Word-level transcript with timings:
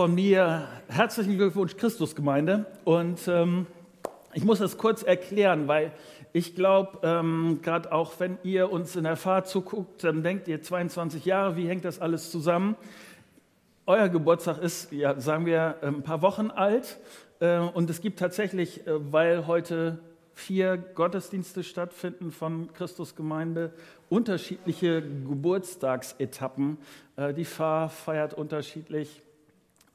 von 0.00 0.14
mir 0.14 0.66
herzlichen 0.88 1.36
Glückwunsch 1.36 1.76
Christusgemeinde. 1.76 2.64
Und 2.84 3.28
ähm, 3.28 3.66
ich 4.32 4.44
muss 4.44 4.58
das 4.58 4.78
kurz 4.78 5.02
erklären, 5.02 5.68
weil 5.68 5.92
ich 6.32 6.54
glaube, 6.54 7.00
ähm, 7.02 7.58
gerade 7.60 7.92
auch 7.92 8.14
wenn 8.18 8.38
ihr 8.42 8.72
uns 8.72 8.96
in 8.96 9.04
der 9.04 9.16
Fahrt 9.16 9.46
zuguckt, 9.46 10.02
dann 10.02 10.22
denkt 10.22 10.48
ihr 10.48 10.62
22 10.62 11.26
Jahre, 11.26 11.56
wie 11.56 11.68
hängt 11.68 11.84
das 11.84 12.00
alles 12.00 12.30
zusammen? 12.30 12.76
Euer 13.84 14.08
Geburtstag 14.08 14.62
ist, 14.62 14.90
ja, 14.90 15.20
sagen 15.20 15.44
wir, 15.44 15.76
ein 15.82 16.02
paar 16.02 16.22
Wochen 16.22 16.50
alt. 16.50 16.98
Äh, 17.38 17.58
und 17.58 17.90
es 17.90 18.00
gibt 18.00 18.20
tatsächlich, 18.20 18.86
äh, 18.86 19.12
weil 19.12 19.46
heute 19.46 19.98
vier 20.32 20.78
Gottesdienste 20.78 21.62
stattfinden 21.62 22.30
von 22.30 22.72
Christusgemeinde, 22.72 23.74
unterschiedliche 24.08 25.02
Geburtstagsetappen. 25.02 26.78
Äh, 27.16 27.34
die 27.34 27.44
Pfarr 27.44 27.90
feiert 27.90 28.32
unterschiedlich. 28.32 29.20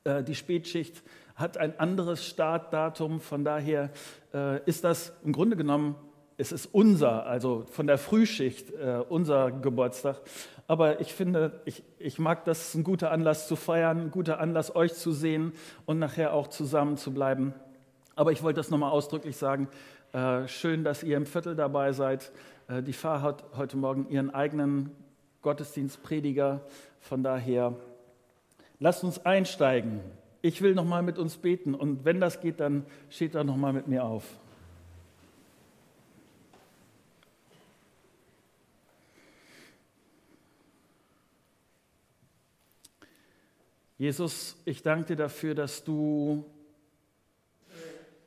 Äh, 0.06 0.24
die 0.24 0.36
Spätschicht 0.36 1.04
hat 1.36 1.58
ein 1.58 1.78
anderes 1.80 2.26
Startdatum. 2.26 3.20
Von 3.20 3.44
daher 3.44 3.90
äh, 4.34 4.64
ist 4.66 4.84
das 4.84 5.14
im 5.24 5.34
Grunde 5.34 5.58
genommen, 5.58 5.96
es 6.38 6.52
ist 6.52 6.68
unser, 6.68 7.26
also 7.26 7.66
von 7.72 7.88
der 7.88 7.98
Frühschicht 7.98 8.72
äh, 8.72 9.02
unser 9.10 9.52
Geburtstag. 9.52 10.22
Aber 10.68 11.00
ich 11.00 11.14
finde, 11.14 11.62
ich, 11.66 11.84
ich 11.98 12.20
mag 12.20 12.46
das 12.46 12.74
ein 12.76 12.84
guter 12.84 13.12
Anlass 13.12 13.48
zu 13.48 13.56
feiern, 13.56 14.00
ein 14.00 14.12
guter 14.12 14.40
Anlass, 14.40 14.76
euch 14.76 14.94
zu 14.94 15.12
sehen 15.12 15.54
und 15.86 16.00
nachher 16.00 16.34
auch 16.34 16.48
zusammen 16.48 16.98
zu 16.98 17.14
bleiben. 17.14 17.54
Aber 18.16 18.32
ich 18.32 18.44
wollte 18.44 18.58
das 18.58 18.70
nochmal 18.70 18.92
ausdrücklich 18.92 19.38
sagen. 19.38 19.68
schön, 20.48 20.84
dass 20.84 21.04
ihr 21.04 21.18
im 21.18 21.26
Viertel 21.26 21.56
dabei 21.56 21.92
seid. 21.92 22.32
die 22.70 22.94
Pfarr 22.94 23.22
hat 23.22 23.44
heute 23.58 23.78
Morgen 23.78 24.08
ihren 24.10 24.34
eigenen 24.34 24.92
Gottesdienstprediger. 25.42 26.62
Von 27.02 27.22
daher 27.22 27.76
Lasst 28.80 29.04
uns 29.04 29.26
einsteigen. 29.26 30.02
Ich 30.42 30.62
will 30.62 30.76
noch 30.76 30.86
mal 30.86 31.02
mit 31.02 31.18
uns 31.18 31.38
beten 31.38 31.74
und 31.74 32.06
wenn 32.06 32.20
das 32.20 32.42
geht, 32.42 32.60
dann 32.60 32.86
steht 33.10 33.36
da 33.36 33.44
noch 33.44 33.58
mal 33.58 33.74
mit 33.74 33.88
mir 33.88 34.04
auf. 34.04 34.24
Jesus, 43.98 44.62
ich 44.66 44.84
danke 44.84 45.08
dir 45.08 45.16
dafür, 45.16 45.56
dass 45.56 45.84
du 45.84 46.46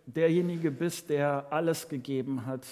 derjenige 0.07 0.71
bist, 0.71 1.11
der 1.11 1.53
alles 1.53 1.91
gegeben 1.91 2.47
hat 2.47 2.67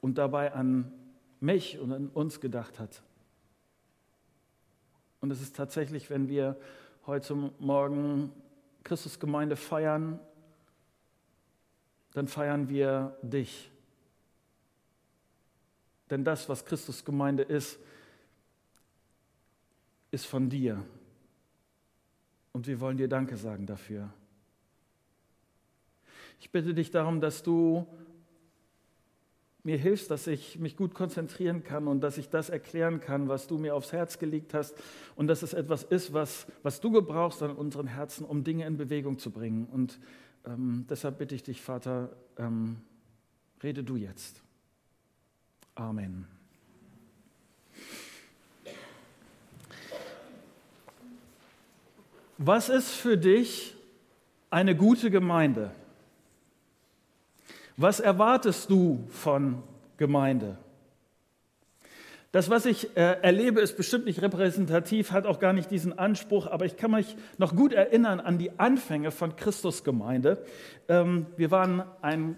und 0.00 0.18
dabei 0.18 0.52
an 0.52 0.92
mich 1.38 1.78
und 1.78 1.92
an 1.92 2.08
uns 2.08 2.40
gedacht 2.40 2.80
hat. 2.80 3.02
Und 5.20 5.30
es 5.30 5.40
ist 5.40 5.56
tatsächlich, 5.56 6.10
wenn 6.10 6.28
wir 6.28 6.58
heute 7.06 7.34
Morgen 7.58 8.32
Christusgemeinde 8.84 9.56
feiern, 9.56 10.18
dann 12.12 12.26
feiern 12.26 12.68
wir 12.68 13.16
dich. 13.22 13.70
Denn 16.08 16.24
das, 16.24 16.48
was 16.48 16.64
Christusgemeinde 16.64 17.42
ist, 17.42 17.78
ist 20.10 20.26
von 20.26 20.48
dir. 20.48 20.82
Und 22.52 22.66
wir 22.66 22.80
wollen 22.80 22.96
dir 22.96 23.08
Danke 23.08 23.36
sagen 23.36 23.66
dafür. 23.66 24.12
Ich 26.40 26.50
bitte 26.50 26.74
dich 26.74 26.90
darum, 26.90 27.20
dass 27.20 27.42
du 27.42 27.86
mir 29.62 29.76
hilfst, 29.76 30.10
dass 30.10 30.26
ich 30.26 30.58
mich 30.58 30.76
gut 30.76 30.94
konzentrieren 30.94 31.62
kann 31.62 31.86
und 31.86 32.00
dass 32.00 32.18
ich 32.18 32.28
das 32.30 32.48
erklären 32.48 33.00
kann, 33.00 33.28
was 33.28 33.46
du 33.46 33.58
mir 33.58 33.74
aufs 33.74 33.92
Herz 33.92 34.18
gelegt 34.18 34.54
hast 34.54 34.74
und 35.16 35.26
dass 35.26 35.42
es 35.42 35.52
etwas 35.52 35.82
ist, 35.82 36.12
was, 36.12 36.46
was 36.62 36.80
du 36.80 36.90
gebrauchst 36.90 37.42
an 37.42 37.52
unseren 37.52 37.86
Herzen, 37.86 38.24
um 38.24 38.44
Dinge 38.44 38.66
in 38.66 38.76
Bewegung 38.76 39.18
zu 39.18 39.30
bringen. 39.30 39.66
Und 39.66 40.00
ähm, 40.46 40.86
deshalb 40.88 41.18
bitte 41.18 41.34
ich 41.34 41.42
dich, 41.42 41.60
Vater, 41.60 42.16
ähm, 42.38 42.78
rede 43.62 43.84
du 43.84 43.96
jetzt. 43.96 44.42
Amen. 45.74 46.26
Was 52.38 52.70
ist 52.70 52.92
für 52.92 53.18
dich 53.18 53.76
eine 54.48 54.74
gute 54.74 55.10
Gemeinde? 55.10 55.72
Was 57.82 57.98
erwartest 57.98 58.68
du 58.68 59.06
von 59.08 59.62
Gemeinde? 59.96 60.58
Das, 62.30 62.50
was 62.50 62.66
ich 62.66 62.94
äh, 62.94 63.16
erlebe, 63.22 63.62
ist 63.62 63.78
bestimmt 63.78 64.04
nicht 64.04 64.20
repräsentativ, 64.20 65.12
hat 65.12 65.24
auch 65.24 65.38
gar 65.38 65.54
nicht 65.54 65.70
diesen 65.70 65.98
Anspruch, 65.98 66.46
aber 66.46 66.66
ich 66.66 66.76
kann 66.76 66.90
mich 66.90 67.16
noch 67.38 67.56
gut 67.56 67.72
erinnern 67.72 68.20
an 68.20 68.36
die 68.36 68.58
Anfänge 68.58 69.10
von 69.10 69.34
Christusgemeinde. 69.34 70.44
Ähm, 70.88 71.24
wir 71.38 71.50
waren 71.50 71.84
ein 72.02 72.36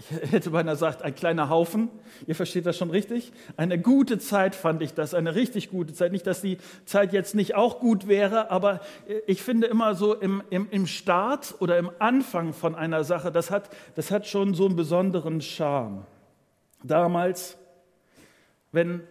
ich 0.00 0.10
hätte 0.32 0.50
beinahe 0.50 0.74
gesagt, 0.74 1.02
ein 1.02 1.14
kleiner 1.14 1.50
Haufen. 1.50 1.90
Ihr 2.26 2.34
versteht 2.34 2.66
das 2.66 2.78
schon 2.78 2.90
richtig. 2.90 3.32
Eine 3.56 3.78
gute 3.78 4.18
Zeit 4.18 4.54
fand 4.54 4.80
ich 4.82 4.94
das, 4.94 5.14
eine 5.14 5.34
richtig 5.34 5.70
gute 5.70 5.92
Zeit. 5.92 6.12
Nicht, 6.12 6.26
dass 6.26 6.40
die 6.40 6.58
Zeit 6.86 7.12
jetzt 7.12 7.34
nicht 7.34 7.54
auch 7.54 7.80
gut 7.80 8.08
wäre, 8.08 8.50
aber 8.50 8.80
ich 9.26 9.42
finde 9.42 9.66
immer 9.66 9.94
so 9.94 10.14
im, 10.14 10.42
im, 10.50 10.68
im 10.70 10.86
Start 10.86 11.54
oder 11.60 11.78
im 11.78 11.90
Anfang 11.98 12.52
von 12.54 12.74
einer 12.74 13.04
Sache, 13.04 13.30
das 13.30 13.50
hat, 13.50 13.70
das 13.94 14.10
hat 14.10 14.26
schon 14.26 14.54
so 14.54 14.66
einen 14.66 14.76
besonderen 14.76 15.40
Charme. 15.40 16.06
Damals, 16.82 17.58
wenn, 18.72 19.02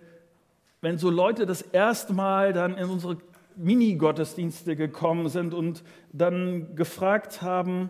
wenn 0.81 0.97
so 0.97 1.11
Leute 1.11 1.45
das 1.45 1.61
erste 1.61 2.13
Mal 2.13 2.51
dann 2.53 2.75
in 2.77 2.89
unsere 2.89 3.17
Mini-Gottesdienste 3.55 4.75
gekommen 4.75 5.29
sind 5.29 5.53
und 5.53 5.83
dann 6.13 6.75
gefragt 6.75 7.41
haben, 7.43 7.89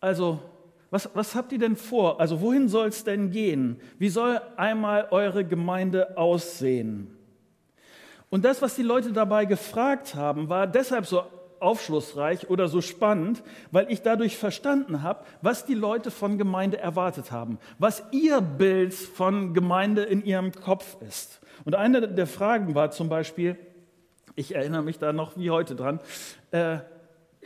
also 0.00 0.40
was, 0.92 1.08
was 1.14 1.34
habt 1.34 1.52
ihr 1.52 1.58
denn 1.58 1.74
vor? 1.74 2.20
Also 2.20 2.42
wohin 2.42 2.68
soll 2.68 2.88
es 2.88 3.02
denn 3.02 3.30
gehen? 3.30 3.80
Wie 3.98 4.10
soll 4.10 4.42
einmal 4.58 5.08
eure 5.10 5.42
Gemeinde 5.42 6.18
aussehen? 6.18 7.16
Und 8.28 8.44
das, 8.44 8.60
was 8.60 8.76
die 8.76 8.82
Leute 8.82 9.10
dabei 9.10 9.46
gefragt 9.46 10.14
haben, 10.14 10.50
war 10.50 10.66
deshalb 10.66 11.06
so 11.06 11.22
aufschlussreich 11.60 12.50
oder 12.50 12.68
so 12.68 12.82
spannend, 12.82 13.42
weil 13.70 13.90
ich 13.90 14.02
dadurch 14.02 14.36
verstanden 14.36 15.02
habe, 15.02 15.24
was 15.40 15.64
die 15.64 15.74
Leute 15.74 16.10
von 16.10 16.36
Gemeinde 16.36 16.78
erwartet 16.78 17.32
haben, 17.32 17.58
was 17.78 18.02
ihr 18.10 18.42
Bild 18.42 18.92
von 18.92 19.54
Gemeinde 19.54 20.02
in 20.02 20.22
ihrem 20.22 20.52
Kopf 20.52 20.98
ist. 21.08 21.40
Und 21.64 21.74
eine 21.74 22.06
der 22.06 22.26
Fragen 22.26 22.74
war 22.74 22.90
zum 22.90 23.08
Beispiel, 23.08 23.56
ich 24.34 24.54
erinnere 24.54 24.82
mich 24.82 24.98
da 24.98 25.14
noch 25.14 25.38
wie 25.38 25.50
heute 25.50 25.74
dran, 25.74 26.00
äh, 26.50 26.80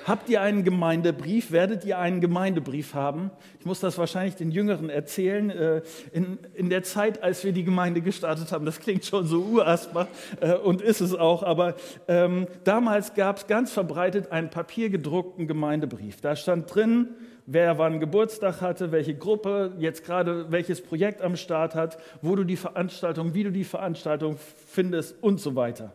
Habt 0.04 0.28
ihr 0.28 0.42
einen 0.42 0.62
Gemeindebrief? 0.62 1.50
Werdet 1.50 1.84
ihr 1.84 1.98
einen 1.98 2.20
Gemeindebrief 2.20 2.94
haben? 2.94 3.30
Ich 3.58 3.66
muss 3.66 3.80
das 3.80 3.96
wahrscheinlich 3.96 4.36
den 4.36 4.50
Jüngeren 4.50 4.90
erzählen. 4.90 5.50
Äh, 5.50 5.82
in, 6.12 6.38
in 6.54 6.68
der 6.68 6.82
Zeit, 6.82 7.22
als 7.22 7.42
wir 7.44 7.52
die 7.52 7.64
Gemeinde 7.64 8.02
gestartet 8.02 8.52
haben, 8.52 8.66
das 8.66 8.78
klingt 8.78 9.04
schon 9.04 9.26
so 9.26 9.40
urasper 9.40 10.06
äh, 10.40 10.54
und 10.54 10.82
ist 10.82 11.00
es 11.00 11.14
auch, 11.14 11.42
aber 11.42 11.74
ähm, 12.08 12.46
damals 12.62 13.14
gab 13.14 13.38
es 13.38 13.46
ganz 13.46 13.72
verbreitet 13.72 14.30
einen 14.30 14.50
papiergedruckten 14.50 15.48
Gemeindebrief. 15.48 16.20
Da 16.20 16.36
stand 16.36 16.72
drin, 16.72 17.08
wer 17.46 17.78
wann 17.78 17.98
Geburtstag 17.98 18.60
hatte, 18.60 18.92
welche 18.92 19.16
Gruppe 19.16 19.72
jetzt 19.78 20.04
gerade 20.04 20.52
welches 20.52 20.82
Projekt 20.82 21.22
am 21.22 21.36
Start 21.36 21.74
hat, 21.74 21.98
wo 22.20 22.36
du 22.36 22.44
die 22.44 22.56
Veranstaltung, 22.56 23.34
wie 23.34 23.44
du 23.44 23.50
die 23.50 23.64
Veranstaltung 23.64 24.36
findest 24.68 25.20
und 25.22 25.40
so 25.40 25.56
weiter. 25.56 25.94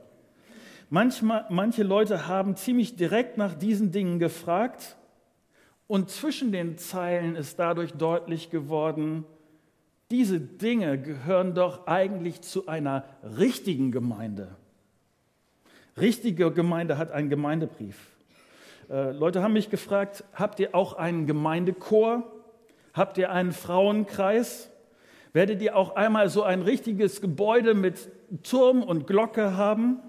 Manchmal, 0.93 1.45
manche 1.47 1.83
Leute 1.83 2.27
haben 2.27 2.57
ziemlich 2.57 2.97
direkt 2.97 3.37
nach 3.37 3.53
diesen 3.53 3.93
Dingen 3.93 4.19
gefragt 4.19 4.97
und 5.87 6.09
zwischen 6.09 6.51
den 6.51 6.77
Zeilen 6.77 7.37
ist 7.37 7.57
dadurch 7.59 7.93
deutlich 7.93 8.49
geworden, 8.49 9.23
diese 10.09 10.41
Dinge 10.41 10.99
gehören 10.99 11.55
doch 11.55 11.87
eigentlich 11.87 12.41
zu 12.41 12.67
einer 12.67 13.05
richtigen 13.23 13.93
Gemeinde. 13.93 14.57
Richtige 15.95 16.51
Gemeinde 16.51 16.97
hat 16.97 17.09
einen 17.11 17.29
Gemeindebrief. 17.29 17.95
Äh, 18.89 19.11
Leute 19.11 19.41
haben 19.41 19.53
mich 19.53 19.69
gefragt, 19.69 20.25
habt 20.33 20.59
ihr 20.59 20.75
auch 20.75 20.91
einen 20.91 21.25
Gemeindechor? 21.25 22.29
Habt 22.93 23.17
ihr 23.17 23.31
einen 23.31 23.53
Frauenkreis? 23.53 24.69
Werdet 25.31 25.61
ihr 25.61 25.77
auch 25.77 25.95
einmal 25.95 26.27
so 26.27 26.43
ein 26.43 26.61
richtiges 26.61 27.21
Gebäude 27.21 27.75
mit 27.75 28.09
Turm 28.43 28.83
und 28.83 29.07
Glocke 29.07 29.55
haben? 29.55 30.01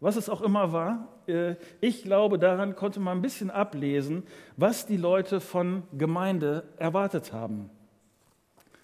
Was 0.00 0.16
es 0.16 0.28
auch 0.28 0.40
immer 0.40 0.72
war, 0.72 1.08
äh, 1.26 1.56
ich 1.80 2.02
glaube, 2.02 2.38
daran 2.38 2.74
konnte 2.74 3.00
man 3.00 3.18
ein 3.18 3.22
bisschen 3.22 3.50
ablesen, 3.50 4.24
was 4.56 4.86
die 4.86 4.96
Leute 4.96 5.40
von 5.40 5.82
Gemeinde 5.96 6.64
erwartet 6.78 7.32
haben. 7.32 7.70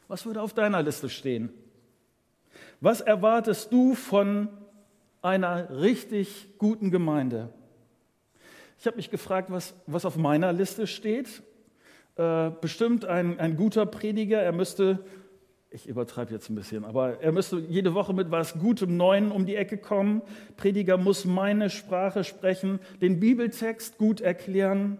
Was 0.09 0.27
würde 0.27 0.43
auf 0.43 0.53
deiner 0.53 0.83
Liste 0.83 1.09
stehen? 1.09 1.51
Was 2.81 3.01
erwartest 3.01 3.73
du 3.73 3.95
von 3.95 4.49
einer 5.23 5.81
richtig 5.81 6.59
guten 6.59 6.91
Gemeinde? 6.91 7.49
Ich 8.79 8.87
habe 8.87 8.97
mich 8.97 9.11
gefragt, 9.11 9.51
was, 9.51 9.75
was 9.87 10.05
auf 10.05 10.17
meiner 10.17 10.53
Liste 10.53 10.87
steht. 10.87 11.43
Äh, 12.17 12.51
bestimmt 12.61 13.05
ein, 13.07 13.41
ein 13.41 13.57
guter 13.57 13.87
Prediger, 13.87 14.41
er 14.41 14.53
müsste 14.53 15.05
ich 15.71 15.87
übertreibe 15.87 16.33
jetzt 16.33 16.49
ein 16.49 16.55
bisschen, 16.55 16.85
aber 16.85 17.21
er 17.21 17.33
müsste 17.33 17.59
jede 17.59 17.95
Woche 17.95 18.15
mit 18.15 18.31
was 18.31 18.59
Gutem 18.59 18.97
Neuen 18.97 19.31
um 19.31 19.47
die 19.47 19.57
Ecke 19.57 19.77
kommen. 19.77 20.23
Prediger 20.57 20.97
muss 20.97 21.25
meine 21.25 21.71
Sprache 21.71 22.25
sprechen, 22.25 22.79
den 23.01 23.21
Bibeltext 23.21 23.99
gut 23.99 24.21
erklären. 24.21 24.99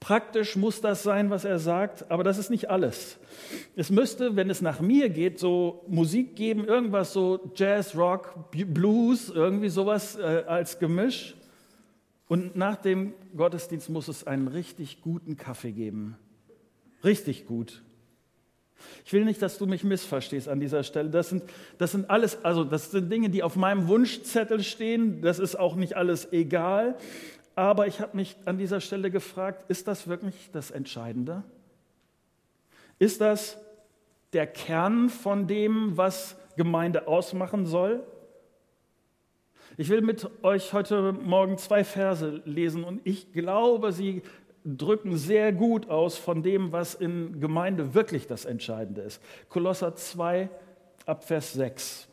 Praktisch 0.00 0.54
muss 0.54 0.80
das 0.80 1.02
sein, 1.02 1.30
was 1.30 1.44
er 1.44 1.58
sagt, 1.58 2.10
aber 2.10 2.22
das 2.22 2.38
ist 2.38 2.50
nicht 2.50 2.70
alles. 2.70 3.18
Es 3.74 3.90
müsste, 3.90 4.36
wenn 4.36 4.48
es 4.48 4.62
nach 4.62 4.80
mir 4.80 5.08
geht, 5.08 5.40
so 5.40 5.84
Musik 5.88 6.36
geben, 6.36 6.64
irgendwas 6.66 7.12
so 7.12 7.50
Jazz, 7.56 7.96
Rock, 7.96 8.50
Blues, 8.52 9.28
irgendwie 9.28 9.70
sowas 9.70 10.16
äh, 10.16 10.44
als 10.46 10.78
Gemisch. 10.78 11.34
Und 12.28 12.54
nach 12.54 12.76
dem 12.76 13.14
Gottesdienst 13.36 13.88
muss 13.88 14.06
es 14.06 14.26
einen 14.26 14.48
richtig 14.48 15.00
guten 15.00 15.36
Kaffee 15.36 15.72
geben. 15.72 16.16
Richtig 17.02 17.46
gut. 17.46 17.82
Ich 19.04 19.12
will 19.12 19.24
nicht, 19.24 19.40
dass 19.42 19.58
du 19.58 19.66
mich 19.66 19.84
missverstehst 19.84 20.48
an 20.48 20.60
dieser 20.60 20.82
Stelle. 20.82 21.10
Das 21.10 21.28
sind, 21.28 21.44
das 21.78 21.92
sind 21.92 22.10
alles, 22.10 22.44
also 22.44 22.64
das 22.64 22.90
sind 22.90 23.10
Dinge, 23.10 23.30
die 23.30 23.42
auf 23.42 23.56
meinem 23.56 23.88
Wunschzettel 23.88 24.62
stehen. 24.62 25.22
Das 25.22 25.38
ist 25.38 25.58
auch 25.58 25.76
nicht 25.76 25.96
alles 25.96 26.32
egal. 26.32 26.96
Aber 27.54 27.86
ich 27.86 28.00
habe 28.00 28.16
mich 28.16 28.36
an 28.44 28.58
dieser 28.58 28.80
Stelle 28.80 29.10
gefragt, 29.10 29.64
ist 29.68 29.88
das 29.88 30.06
wirklich 30.06 30.50
das 30.52 30.70
Entscheidende? 30.70 31.42
Ist 32.98 33.20
das 33.20 33.58
der 34.32 34.46
Kern 34.46 35.08
von 35.08 35.46
dem, 35.46 35.96
was 35.96 36.36
Gemeinde 36.56 37.08
ausmachen 37.08 37.66
soll? 37.66 38.04
Ich 39.76 39.88
will 39.88 40.02
mit 40.02 40.28
euch 40.42 40.72
heute 40.72 41.12
Morgen 41.12 41.56
zwei 41.58 41.84
Verse 41.84 42.42
lesen 42.44 42.84
und 42.84 43.00
ich 43.04 43.32
glaube, 43.32 43.92
sie 43.92 44.22
drücken 44.76 45.16
sehr 45.16 45.52
gut 45.52 45.88
aus 45.88 46.18
von 46.18 46.42
dem, 46.42 46.72
was 46.72 46.94
in 46.94 47.40
Gemeinde 47.40 47.94
wirklich 47.94 48.26
das 48.26 48.44
Entscheidende 48.44 49.00
ist. 49.02 49.22
Kolosser 49.48 49.94
2 49.94 50.50
ab 51.06 51.24
Vers 51.24 51.54
6. 51.54 52.08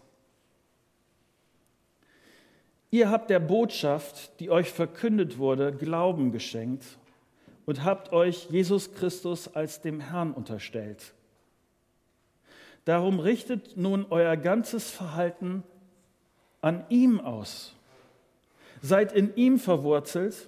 Ihr 2.92 3.10
habt 3.10 3.30
der 3.30 3.40
Botschaft, 3.40 4.40
die 4.40 4.50
euch 4.50 4.72
verkündet 4.72 5.38
wurde, 5.38 5.74
Glauben 5.74 6.32
geschenkt 6.32 6.86
und 7.66 7.84
habt 7.84 8.14
euch 8.14 8.50
Jesus 8.50 8.94
Christus 8.94 9.54
als 9.54 9.82
dem 9.82 10.00
Herrn 10.00 10.32
unterstellt. 10.32 11.14
Darum 12.86 13.20
richtet 13.20 13.76
nun 13.76 14.06
euer 14.10 14.38
ganzes 14.38 14.92
Verhalten 14.92 15.64
an 16.62 16.86
ihm 16.90 17.20
aus. 17.20 17.76
Seid 18.82 19.12
in 19.12 19.36
ihm 19.36 19.60
verwurzelt 19.60 20.48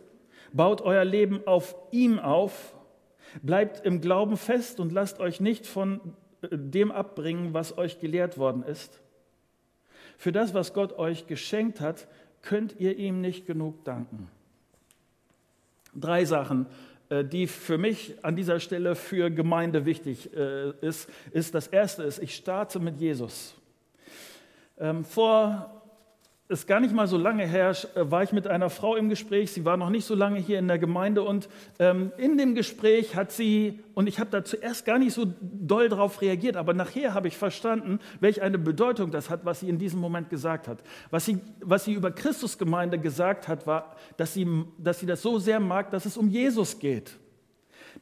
Baut 0.54 0.82
euer 0.82 1.06
Leben 1.06 1.46
auf 1.46 1.76
ihm 1.92 2.20
auf, 2.20 2.76
bleibt 3.42 3.86
im 3.86 4.02
Glauben 4.02 4.38
fest 4.38 4.80
und 4.80 4.92
lasst 4.92 5.20
euch 5.20 5.40
nicht 5.40 5.68
von 5.68 6.00
äh, 6.42 6.50
dem 6.52 6.92
abbringen, 6.92 7.54
was 7.54 7.78
euch 7.78 8.00
gelehrt 8.00 8.38
worden 8.38 8.64
ist. 8.64 9.02
Für 10.18 10.32
das, 10.32 10.54
was 10.54 10.74
Gott 10.74 10.98
euch 10.98 11.28
geschenkt 11.28 11.80
hat, 11.80 12.08
könnt 12.42 12.80
ihr 12.80 12.98
ihm 12.98 13.22
nicht 13.22 13.46
genug 13.46 13.84
danken. 13.84 14.30
Drei 15.94 16.26
Sachen, 16.26 16.66
äh, 17.10 17.24
die 17.24 17.48
für 17.48 17.78
mich 17.78 18.16
an 18.24 18.36
dieser 18.36 18.60
Stelle 18.60 18.96
für 18.96 19.30
Gemeinde 19.30 19.86
wichtig 19.86 20.34
äh, 20.36 20.72
ist, 20.82 21.10
ist 21.32 21.54
das 21.54 21.68
erste 21.68 22.04
ist, 22.04 22.20
ich 22.20 22.36
starte 22.36 22.80
mit 22.80 22.98
Jesus. 23.00 23.56
Ähm, 24.80 25.04
vor 25.04 25.77
ist 26.50 26.66
gar 26.66 26.80
nicht 26.80 26.94
mal 26.94 27.08
so 27.08 27.18
lange 27.18 27.46
her, 27.46 27.76
äh, 27.96 28.10
war 28.10 28.24
ich 28.24 28.32
mit 28.32 28.48
einer 28.48 28.70
Frau 28.70 28.96
im 28.96 29.10
Gespräch. 29.10 29.52
Sie 29.52 29.66
war 29.66 29.76
noch 29.76 29.90
nicht 29.90 30.06
so 30.06 30.16
lange 30.16 30.40
hier 30.40 30.60
in 30.60 30.68
der 30.68 30.80
Gemeinde 30.80 31.24
und 31.24 31.50
ähm, 31.80 32.12
in 32.18 32.38
dem 32.38 32.56
Gespräch 32.56 33.16
hat 33.16 33.32
sie, 33.32 33.80
und 33.94 34.08
ich 34.08 34.20
habe 34.20 34.30
da 34.30 34.46
zuerst 34.46 34.86
gar 34.86 34.98
nicht 34.98 35.14
so 35.14 35.26
doll 35.42 35.90
drauf 35.90 36.22
reagiert, 36.22 36.56
aber 36.56 36.74
nachher 36.74 37.14
habe 37.14 37.28
ich 37.28 37.38
verstanden, 37.38 38.00
welche 38.22 38.42
eine 38.44 38.58
Bedeutung 38.58 39.12
das 39.12 39.30
hat, 39.30 39.44
was 39.44 39.60
sie 39.60 39.70
in 39.70 39.78
diesem 39.78 40.00
Moment 40.00 40.30
gesagt 40.30 40.68
hat. 40.68 40.80
Was 41.12 41.26
sie, 41.26 41.40
was 41.60 41.84
sie 41.84 41.94
über 41.94 42.12
Christusgemeinde 42.12 42.98
gesagt 42.98 43.48
hat, 43.48 43.68
war, 43.68 43.96
dass 44.16 44.34
sie, 44.34 44.48
dass 44.78 45.00
sie 45.00 45.06
das 45.06 45.22
so 45.22 45.40
sehr 45.40 45.60
mag, 45.60 45.92
dass 45.92 46.06
es 46.06 46.16
um 46.16 46.30
Jesus 46.30 46.80
geht 46.80 47.18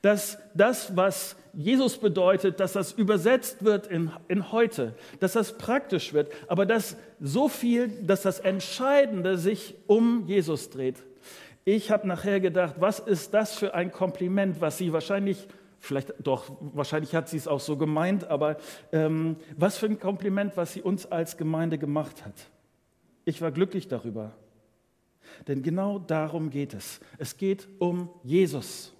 dass 0.01 0.37
das, 0.53 0.95
was 0.95 1.35
Jesus 1.53 1.97
bedeutet, 1.97 2.59
dass 2.59 2.73
das 2.73 2.91
übersetzt 2.91 3.63
wird 3.63 3.87
in, 3.87 4.11
in 4.27 4.51
heute, 4.51 4.93
dass 5.19 5.33
das 5.33 5.57
praktisch 5.57 6.13
wird, 6.13 6.31
aber 6.47 6.65
dass 6.65 6.97
so 7.19 7.47
viel, 7.47 7.87
dass 7.87 8.21
das 8.21 8.39
Entscheidende 8.39 9.37
sich 9.37 9.75
um 9.87 10.25
Jesus 10.27 10.69
dreht. 10.69 10.97
Ich 11.63 11.89
habe 11.91 12.07
nachher 12.07 12.39
gedacht, 12.39 12.75
was 12.79 12.99
ist 12.99 13.33
das 13.33 13.57
für 13.57 13.73
ein 13.73 13.91
Kompliment, 13.91 14.61
was 14.61 14.77
sie 14.77 14.93
wahrscheinlich, 14.93 15.47
vielleicht 15.79 16.13
doch, 16.19 16.51
wahrscheinlich 16.59 17.15
hat 17.15 17.29
sie 17.29 17.37
es 17.37 17.47
auch 17.47 17.59
so 17.59 17.77
gemeint, 17.77 18.25
aber 18.25 18.57
ähm, 18.91 19.37
was 19.57 19.77
für 19.77 19.87
ein 19.87 19.99
Kompliment, 19.99 20.57
was 20.57 20.73
sie 20.73 20.81
uns 20.81 21.05
als 21.05 21.37
Gemeinde 21.37 21.77
gemacht 21.77 22.25
hat. 22.25 22.35
Ich 23.23 23.41
war 23.41 23.51
glücklich 23.51 23.87
darüber. 23.87 24.33
Denn 25.47 25.63
genau 25.63 25.99
darum 25.99 26.49
geht 26.49 26.73
es. 26.73 26.99
Es 27.17 27.37
geht 27.37 27.67
um 27.79 28.09
Jesus. 28.23 28.94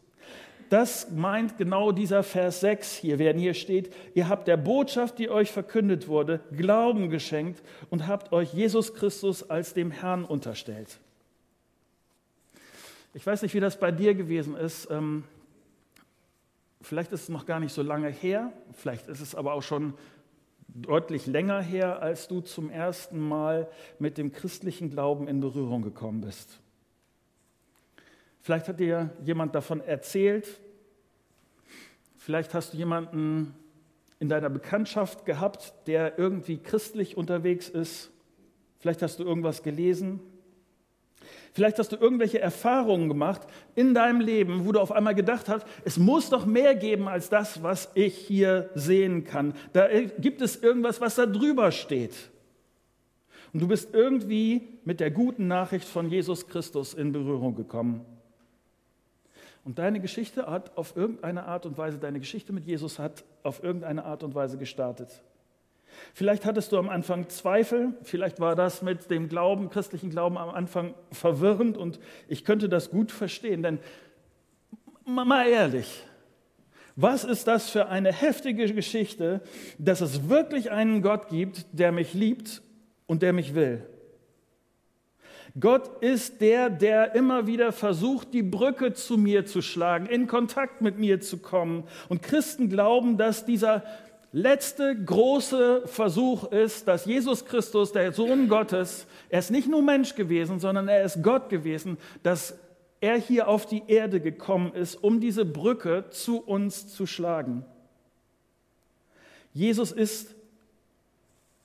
Das 0.76 1.10
meint 1.10 1.58
genau 1.58 1.94
dieser 1.94 2.22
Vers 2.22 2.60
6 2.60 2.98
hier, 2.98 3.18
während 3.18 3.40
hier 3.40 3.54
steht, 3.54 3.96
ihr 4.14 4.28
habt 4.28 4.46
der 4.46 4.58
Botschaft, 4.58 5.20
die 5.20 5.30
euch 5.30 5.50
verkündet 5.50 6.10
wurde, 6.10 6.42
Glauben 6.52 7.10
geschenkt 7.10 7.64
und 7.90 8.08
habt 8.08 8.34
euch 8.34 8.54
Jesus 8.54 8.94
Christus 8.94 9.50
als 9.50 9.74
dem 9.74 9.90
Herrn 9.90 10.26
unterstellt. 10.26 11.00
Ich 13.14 13.26
weiß 13.26 13.42
nicht, 13.44 13.54
wie 13.54 13.62
das 13.62 13.80
bei 13.80 13.90
dir 13.90 14.16
gewesen 14.16 14.58
ist. 14.58 14.92
Ähm, 14.92 15.24
vielleicht 16.82 17.14
ist 17.14 17.22
es 17.22 17.30
noch 17.30 17.46
gar 17.46 17.62
nicht 17.62 17.72
so 17.72 17.82
lange 17.82 18.10
her, 18.10 18.52
vielleicht 18.74 19.08
ist 19.08 19.22
es 19.22 19.34
aber 19.34 19.54
auch 19.54 19.64
schon 19.64 19.94
deutlich 20.68 21.26
länger 21.26 21.62
her, 21.62 22.02
als 22.02 22.28
du 22.28 22.42
zum 22.42 22.70
ersten 22.70 23.26
Mal 23.26 23.70
mit 23.98 24.18
dem 24.18 24.34
christlichen 24.34 24.90
Glauben 24.90 25.30
in 25.30 25.40
Berührung 25.40 25.84
gekommen 25.84 26.20
bist. 26.20 26.60
Vielleicht 28.42 28.68
hat 28.68 28.82
dir 28.82 29.12
jemand 29.24 29.56
davon 29.56 29.80
erzählt. 29.80 30.60
Vielleicht 32.26 32.56
hast 32.56 32.74
du 32.74 32.78
jemanden 32.78 33.54
in 34.18 34.30
deiner 34.30 34.50
Bekanntschaft 34.50 35.28
gehabt, 35.28 35.76
der 35.86 36.18
irgendwie 36.18 36.58
christlich 36.58 37.18
unterwegs 37.18 37.70
ist. 37.70 38.10
Vielleicht 38.80 39.04
hast 39.04 39.20
du 39.20 39.24
irgendwas 39.24 39.62
gelesen. 39.62 40.20
Vielleicht 41.54 41.78
hast 41.78 41.92
du 41.92 41.98
irgendwelche 41.98 42.40
Erfahrungen 42.40 43.10
gemacht 43.10 43.42
in 43.76 43.94
deinem 43.94 44.22
Leben, 44.22 44.66
wo 44.66 44.72
du 44.72 44.80
auf 44.80 44.92
einmal 44.92 45.14
gedacht 45.14 45.48
hast, 45.50 45.68
es 45.84 46.00
muss 46.00 46.32
doch 46.32 46.48
mehr 46.48 46.74
geben 46.74 47.08
als 47.08 47.30
das, 47.30 47.62
was 47.62 47.92
ich 47.94 48.18
hier 48.18 48.72
sehen 48.74 49.24
kann. 49.24 49.54
Da 49.74 49.88
gibt 50.18 50.42
es 50.42 50.56
irgendwas, 50.56 51.02
was 51.02 51.14
da 51.14 51.28
drüber 51.28 51.72
steht. 51.72 52.16
Und 53.54 53.60
du 53.60 53.68
bist 53.68 53.94
irgendwie 53.94 54.80
mit 54.84 55.00
der 55.00 55.12
guten 55.12 55.48
Nachricht 55.48 55.88
von 55.88 56.10
Jesus 56.10 56.48
Christus 56.48 56.96
in 56.96 57.12
Berührung 57.12 57.54
gekommen. 57.54 58.04
Und 59.66 59.80
deine 59.80 60.00
Geschichte 60.00 60.46
hat 60.46 60.78
auf 60.78 60.96
irgendeine 60.96 61.46
Art 61.46 61.66
und 61.66 61.76
Weise, 61.76 61.98
deine 61.98 62.20
Geschichte 62.20 62.54
mit 62.54 62.66
Jesus 62.66 63.00
hat 63.00 63.26
auf 63.42 63.64
irgendeine 63.64 64.06
Art 64.06 64.24
und 64.24 64.36
Weise 64.36 64.60
gestartet. 64.60 65.24
Vielleicht 66.14 66.46
hattest 66.46 66.72
du 66.72 66.78
am 66.78 66.88
Anfang 66.88 67.30
Zweifel, 67.30 67.96
vielleicht 68.04 68.40
war 68.40 68.56
das 68.56 68.84
mit 68.84 69.10
dem 69.10 69.28
Glauben, 69.28 69.72
christlichen 69.72 70.12
Glauben 70.12 70.38
am 70.38 70.50
Anfang 70.50 70.94
verwirrend 71.12 71.78
und 71.78 72.00
ich 72.28 72.46
könnte 72.46 72.70
das 72.70 72.92
gut 72.92 73.12
verstehen, 73.12 73.64
denn 73.64 73.80
mal 75.04 75.48
ehrlich, 75.48 76.06
was 76.96 77.24
ist 77.24 77.48
das 77.48 77.70
für 77.70 77.88
eine 77.88 78.14
heftige 78.14 78.72
Geschichte, 78.72 79.42
dass 79.80 80.00
es 80.02 80.30
wirklich 80.30 80.70
einen 80.70 81.02
Gott 81.02 81.28
gibt, 81.30 81.66
der 81.72 81.92
mich 81.92 82.14
liebt 82.14 82.62
und 83.08 83.24
der 83.24 83.34
mich 83.34 83.56
will? 83.56 83.84
Gott 85.58 86.04
ist 86.04 86.42
der, 86.42 86.70
der 86.70 87.16
immer 87.16 87.48
wieder 87.48 87.72
versucht, 87.72 88.34
die 88.34 88.44
Brücke 88.44 88.94
zu 88.94 89.18
mir 89.18 89.46
zu 89.46 89.62
schlagen, 89.62 90.06
in 90.06 90.28
Kontakt 90.28 90.82
mit 90.82 91.00
mir 91.00 91.22
zu 91.22 91.38
kommen. 91.38 91.86
Und 92.10 92.22
Christen 92.22 92.70
glauben, 92.70 93.18
dass 93.18 93.46
dieser 93.46 93.84
letzte 94.34 95.02
große 95.02 95.84
Versuch 95.86 96.52
ist, 96.52 96.90
dass 96.90 97.06
Jesus 97.06 97.46
Christus, 97.46 97.94
der 97.94 98.12
Sohn 98.12 98.50
Gottes, 98.50 99.08
er 99.30 99.40
ist 99.40 99.50
nicht 99.50 99.70
nur 99.70 99.82
Mensch 99.82 100.16
gewesen, 100.16 100.60
sondern 100.60 100.90
er 100.90 101.06
ist 101.06 101.24
Gott 101.24 101.48
gewesen, 101.48 101.98
dass 102.22 102.58
er 103.00 103.16
hier 103.16 103.48
auf 103.48 103.66
die 103.66 103.84
Erde 103.88 104.20
gekommen 104.20 104.74
ist, 104.74 104.96
um 104.96 105.22
diese 105.22 105.46
Brücke 105.46 106.06
zu 106.10 106.40
uns 106.40 106.94
zu 106.94 107.06
schlagen. 107.06 107.64
Jesus 109.54 109.94
ist 109.94 110.35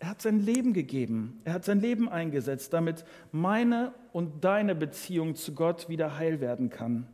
er 0.00 0.08
hat 0.08 0.22
sein 0.22 0.40
Leben 0.40 0.72
gegeben. 0.72 1.40
Er 1.44 1.52
hat 1.52 1.64
sein 1.66 1.80
Leben 1.80 2.08
eingesetzt, 2.08 2.72
damit 2.72 3.04
meine 3.32 3.92
und 4.12 4.42
deine 4.44 4.74
Beziehung 4.74 5.34
zu 5.34 5.54
Gott 5.54 5.90
wieder 5.90 6.16
heil 6.16 6.40
werden 6.40 6.70
kann. 6.70 7.06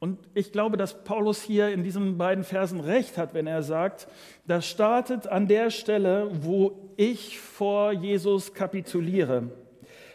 Und 0.00 0.18
ich 0.34 0.50
glaube, 0.50 0.78
dass 0.78 1.04
Paulus 1.04 1.42
hier 1.42 1.68
in 1.68 1.84
diesen 1.84 2.16
beiden 2.16 2.42
Versen 2.42 2.80
recht 2.80 3.18
hat, 3.18 3.34
wenn 3.34 3.46
er 3.46 3.62
sagt, 3.62 4.08
das 4.46 4.66
startet 4.66 5.26
an 5.26 5.46
der 5.46 5.70
Stelle, 5.70 6.30
wo 6.42 6.92
ich 6.96 7.38
vor 7.38 7.92
Jesus 7.92 8.54
kapituliere. 8.54 9.50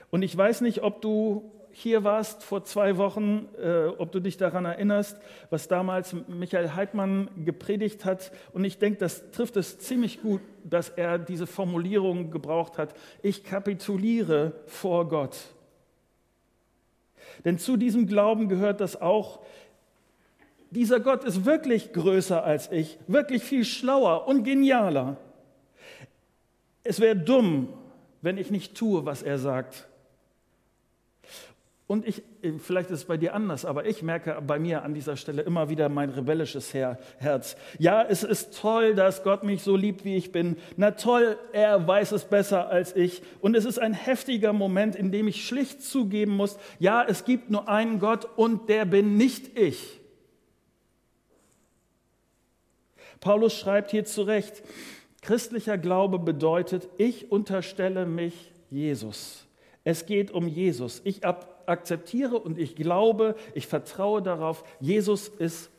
Und 0.09 0.23
ich 0.23 0.35
weiß 0.35 0.61
nicht, 0.61 0.81
ob 0.81 1.01
du 1.01 1.51
hier 1.79 2.03
warst 2.03 2.43
vor 2.43 2.65
zwei 2.65 2.97
Wochen, 2.97 3.47
äh, 3.57 3.85
ob 3.85 4.11
du 4.11 4.19
dich 4.19 4.35
daran 4.35 4.65
erinnerst, 4.65 5.17
was 5.49 5.69
damals 5.69 6.13
Michael 6.27 6.75
Heidmann 6.75 7.29
gepredigt 7.45 8.03
hat. 8.03 8.33
Und 8.51 8.65
ich 8.65 8.79
denke, 8.79 8.99
das 8.99 9.31
trifft 9.31 9.55
es 9.55 9.79
ziemlich 9.79 10.21
gut, 10.21 10.41
dass 10.65 10.89
er 10.89 11.17
diese 11.17 11.47
Formulierung 11.47 12.31
gebraucht 12.31 12.77
hat. 12.77 12.93
Ich 13.21 13.45
kapituliere 13.45 14.51
vor 14.65 15.07
Gott. 15.07 15.37
Denn 17.45 17.57
zu 17.57 17.77
diesem 17.77 18.07
Glauben 18.07 18.49
gehört 18.49 18.81
das 18.81 19.01
auch, 19.01 19.39
dieser 20.71 20.99
Gott 20.99 21.23
ist 21.23 21.45
wirklich 21.45 21.93
größer 21.93 22.43
als 22.43 22.69
ich, 22.71 22.99
wirklich 23.07 23.41
viel 23.41 23.63
schlauer 23.63 24.27
und 24.27 24.43
genialer. 24.43 25.15
Es 26.83 26.99
wäre 26.99 27.15
dumm, 27.15 27.69
wenn 28.21 28.37
ich 28.37 28.51
nicht 28.51 28.75
tue, 28.75 29.05
was 29.05 29.23
er 29.23 29.37
sagt. 29.39 29.87
Und 31.89 32.07
ich, 32.07 32.21
vielleicht 32.59 32.91
ist 32.91 32.99
es 32.99 33.05
bei 33.05 33.17
dir 33.17 33.33
anders, 33.33 33.65
aber 33.65 33.87
ich 33.87 34.03
merke 34.03 34.39
bei 34.45 34.59
mir 34.59 34.83
an 34.83 34.93
dieser 34.93 35.17
Stelle 35.17 35.41
immer 35.41 35.69
wieder 35.69 35.89
mein 35.89 36.11
rebellisches 36.11 36.71
Herz. 36.71 37.57
Ja, 37.79 38.03
es 38.03 38.21
ist 38.21 38.55
toll, 38.61 38.93
dass 38.93 39.23
Gott 39.23 39.43
mich 39.43 39.63
so 39.63 39.75
liebt, 39.75 40.05
wie 40.05 40.15
ich 40.15 40.31
bin. 40.31 40.55
Na 40.77 40.91
toll, 40.91 41.35
er 41.51 41.87
weiß 41.87 42.11
es 42.11 42.25
besser 42.25 42.69
als 42.69 42.95
ich. 42.95 43.23
Und 43.41 43.55
es 43.55 43.65
ist 43.65 43.79
ein 43.79 43.93
heftiger 43.93 44.53
Moment, 44.53 44.95
in 44.95 45.11
dem 45.11 45.27
ich 45.27 45.47
schlicht 45.47 45.81
zugeben 45.81 46.37
muss, 46.37 46.59
ja, 46.77 47.03
es 47.03 47.25
gibt 47.25 47.49
nur 47.49 47.67
einen 47.67 47.97
Gott 47.97 48.27
und 48.35 48.69
der 48.69 48.85
bin 48.85 49.17
nicht 49.17 49.57
ich. 49.57 49.99
Paulus 53.19 53.55
schreibt 53.57 53.89
hier 53.89 54.05
zurecht, 54.05 54.61
christlicher 55.23 55.79
Glaube 55.79 56.19
bedeutet, 56.19 56.87
ich 56.97 57.31
unterstelle 57.31 58.05
mich 58.05 58.51
Jesus. 58.69 59.47
Es 59.83 60.05
geht 60.05 60.29
um 60.29 60.47
Jesus. 60.47 61.01
Ich 61.03 61.25
akzeptiere 61.69 62.37
und 62.37 62.57
ich 62.57 62.75
glaube, 62.75 63.35
ich 63.53 63.67
vertraue 63.67 64.21
darauf, 64.21 64.63
Jesus 64.79 65.27
ist, 65.27 65.69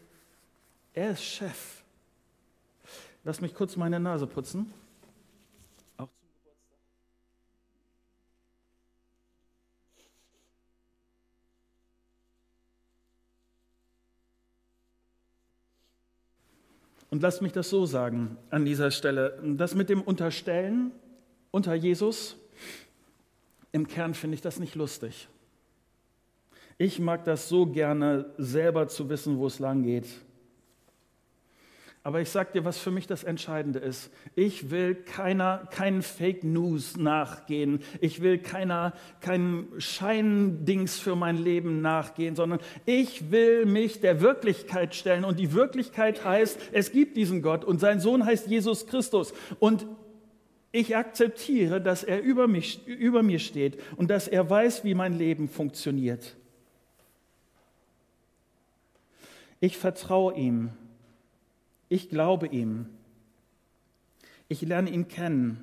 er 0.94 1.10
ist 1.12 1.22
Chef. 1.22 1.82
Lass 3.24 3.40
mich 3.40 3.54
kurz 3.54 3.76
meine 3.76 4.00
Nase 4.00 4.26
putzen. 4.26 4.72
Und 17.10 17.22
lass 17.22 17.40
mich 17.40 17.52
das 17.52 17.68
so 17.68 17.86
sagen 17.86 18.38
an 18.50 18.64
dieser 18.64 18.92
Stelle. 18.92 19.38
Das 19.42 19.74
mit 19.74 19.88
dem 19.88 20.00
Unterstellen 20.00 20.92
unter 21.50 21.74
Jesus, 21.74 22.36
im 23.72 23.88
Kern 23.88 24.14
finde 24.14 24.36
ich 24.36 24.40
das 24.40 24.60
nicht 24.60 24.76
lustig. 24.76 25.28
Ich 26.80 26.98
mag 26.98 27.26
das 27.26 27.50
so 27.50 27.66
gerne, 27.66 28.32
selber 28.38 28.88
zu 28.88 29.10
wissen, 29.10 29.36
wo 29.36 29.46
es 29.48 29.58
lang 29.58 29.82
geht. 29.82 30.06
Aber 32.02 32.22
ich 32.22 32.30
sage 32.30 32.52
dir, 32.54 32.64
was 32.64 32.78
für 32.78 32.90
mich 32.90 33.06
das 33.06 33.22
Entscheidende 33.22 33.80
ist. 33.80 34.10
Ich 34.34 34.70
will 34.70 34.94
keiner, 34.94 35.68
keinen 35.70 36.00
Fake 36.00 36.42
News 36.42 36.96
nachgehen. 36.96 37.80
Ich 38.00 38.22
will 38.22 38.38
keiner, 38.38 38.94
keinen 39.20 39.68
Scheindings 39.76 40.98
für 40.98 41.16
mein 41.16 41.36
Leben 41.36 41.82
nachgehen, 41.82 42.34
sondern 42.34 42.60
ich 42.86 43.30
will 43.30 43.66
mich 43.66 44.00
der 44.00 44.22
Wirklichkeit 44.22 44.94
stellen. 44.94 45.26
Und 45.26 45.38
die 45.38 45.52
Wirklichkeit 45.52 46.24
heißt, 46.24 46.58
es 46.72 46.92
gibt 46.92 47.18
diesen 47.18 47.42
Gott 47.42 47.62
und 47.62 47.78
sein 47.78 48.00
Sohn 48.00 48.24
heißt 48.24 48.46
Jesus 48.46 48.86
Christus. 48.86 49.34
Und 49.58 49.86
ich 50.72 50.96
akzeptiere, 50.96 51.82
dass 51.82 52.04
er 52.04 52.22
über, 52.22 52.48
mich, 52.48 52.86
über 52.86 53.22
mir 53.22 53.38
steht 53.38 53.78
und 53.96 54.08
dass 54.08 54.28
er 54.28 54.48
weiß, 54.48 54.82
wie 54.82 54.94
mein 54.94 55.18
Leben 55.18 55.46
funktioniert. 55.46 56.39
Ich 59.60 59.76
vertraue 59.76 60.34
ihm. 60.34 60.70
Ich 61.90 62.08
glaube 62.08 62.46
ihm. 62.46 62.86
Ich 64.48 64.62
lerne 64.62 64.90
ihn 64.90 65.06
kennen. 65.06 65.62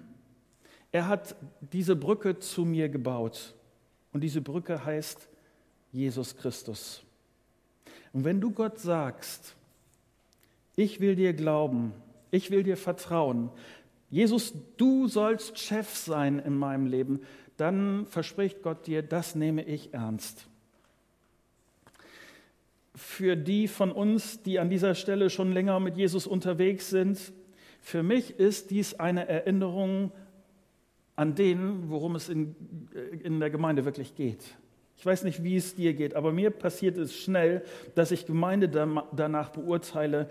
Er 0.91 1.07
hat 1.07 1.35
diese 1.73 1.95
Brücke 1.95 2.39
zu 2.39 2.63
mir 2.63 2.89
gebaut. 2.89 3.55
Und 4.13 4.21
diese 4.21 4.41
Brücke 4.41 4.85
heißt 4.85 5.27
Jesus 5.91 6.37
Christus. 6.37 7.03
Und 8.13 8.23
wenn 8.23 8.39
du 8.39 8.51
Gott 8.51 8.79
sagst, 8.79 9.55
ich 10.75 10.99
will 10.99 11.15
dir 11.15 11.33
glauben, 11.33 11.93
ich 12.29 12.51
will 12.51 12.63
dir 12.63 12.77
vertrauen, 12.77 13.49
Jesus, 14.09 14.53
du 14.77 15.07
sollst 15.07 15.59
Chef 15.59 15.95
sein 15.95 16.39
in 16.39 16.55
meinem 16.55 16.85
Leben, 16.85 17.21
dann 17.57 18.05
verspricht 18.05 18.61
Gott 18.61 18.87
dir, 18.87 19.01
das 19.01 19.35
nehme 19.35 19.63
ich 19.63 19.93
ernst 19.93 20.47
für 22.97 23.35
die 23.35 23.67
von 23.67 23.91
uns, 23.91 24.41
die 24.41 24.59
an 24.59 24.69
dieser 24.69 24.95
Stelle 24.95 25.29
schon 25.29 25.51
länger 25.53 25.79
mit 25.79 25.97
Jesus 25.97 26.25
unterwegs 26.25 26.89
sind, 26.89 27.31
für 27.79 28.01
mich 28.01 28.39
ist 28.39 28.71
dies 28.71 28.95
eine 28.95 29.27
Erinnerung 29.27 30.11
an 31.15 31.35
den, 31.35 31.89
worum 31.89 32.15
es 32.15 32.27
in, 32.27 32.55
in 33.23 33.39
der 33.39 33.51
Gemeinde 33.51 33.85
wirklich 33.85 34.15
geht. 34.15 34.43
Ich 34.97 35.05
weiß 35.05 35.23
nicht, 35.23 35.43
wie 35.43 35.55
es 35.55 35.75
dir 35.75 35.93
geht, 35.93 36.15
aber 36.15 36.31
mir 36.31 36.49
passiert 36.49 36.97
es 36.97 37.15
schnell, 37.15 37.63
dass 37.93 38.11
ich 38.11 38.25
Gemeinde 38.25 38.67
danach 38.67 39.51
beurteile, 39.51 40.27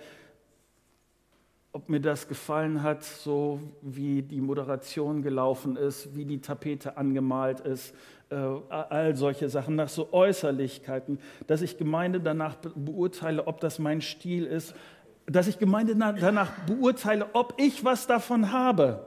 ob 1.70 1.88
mir 1.88 2.00
das 2.00 2.26
gefallen 2.26 2.82
hat, 2.82 3.04
so 3.04 3.60
wie 3.80 4.22
die 4.22 4.40
Moderation 4.40 5.22
gelaufen 5.22 5.76
ist, 5.76 6.16
wie 6.16 6.24
die 6.24 6.40
Tapete 6.40 6.96
angemalt 6.96 7.60
ist, 7.60 7.94
äh, 8.30 8.34
all 8.70 9.14
solche 9.16 9.48
Sachen, 9.48 9.76
nach 9.76 9.88
so 9.88 10.12
Äußerlichkeiten, 10.12 11.18
dass 11.46 11.62
ich 11.62 11.78
Gemeinde 11.78 12.20
danach 12.20 12.56
beurteile, 12.74 13.46
ob 13.46 13.60
das 13.60 13.78
mein 13.78 14.00
Stil 14.00 14.44
ist, 14.46 14.74
dass 15.26 15.48
ich 15.48 15.58
Gemeinde 15.58 15.96
danach 15.96 16.50
beurteile, 16.66 17.26
ob 17.32 17.54
ich 17.56 17.84
was 17.84 18.06
davon 18.06 18.52
habe. 18.52 19.06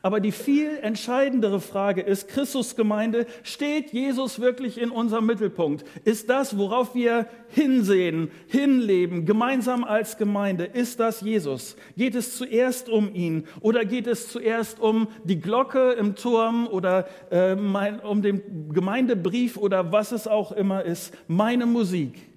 Aber 0.00 0.20
die 0.20 0.32
viel 0.32 0.78
entscheidendere 0.78 1.60
Frage 1.60 2.00
ist, 2.00 2.28
Christusgemeinde, 2.28 3.26
steht 3.42 3.92
Jesus 3.92 4.40
wirklich 4.40 4.80
in 4.80 4.90
unserem 4.90 5.26
Mittelpunkt? 5.26 5.84
Ist 6.04 6.30
das, 6.30 6.56
worauf 6.56 6.94
wir 6.94 7.26
hinsehen, 7.48 8.30
hinleben, 8.46 9.26
gemeinsam 9.26 9.84
als 9.84 10.16
Gemeinde, 10.16 10.64
ist 10.64 11.00
das 11.00 11.20
Jesus? 11.20 11.76
Geht 11.96 12.14
es 12.14 12.36
zuerst 12.36 12.88
um 12.88 13.14
ihn 13.14 13.46
oder 13.60 13.84
geht 13.84 14.06
es 14.06 14.30
zuerst 14.30 14.80
um 14.80 15.08
die 15.24 15.40
Glocke 15.40 15.92
im 15.92 16.14
Turm 16.14 16.66
oder 16.66 17.06
äh, 17.30 17.54
mein, 17.54 18.00
um 18.00 18.22
den 18.22 18.72
Gemeindebrief 18.72 19.58
oder 19.58 19.92
was 19.92 20.12
es 20.12 20.26
auch 20.26 20.52
immer 20.52 20.84
ist, 20.84 21.12
meine 21.28 21.66
Musik? 21.66 22.32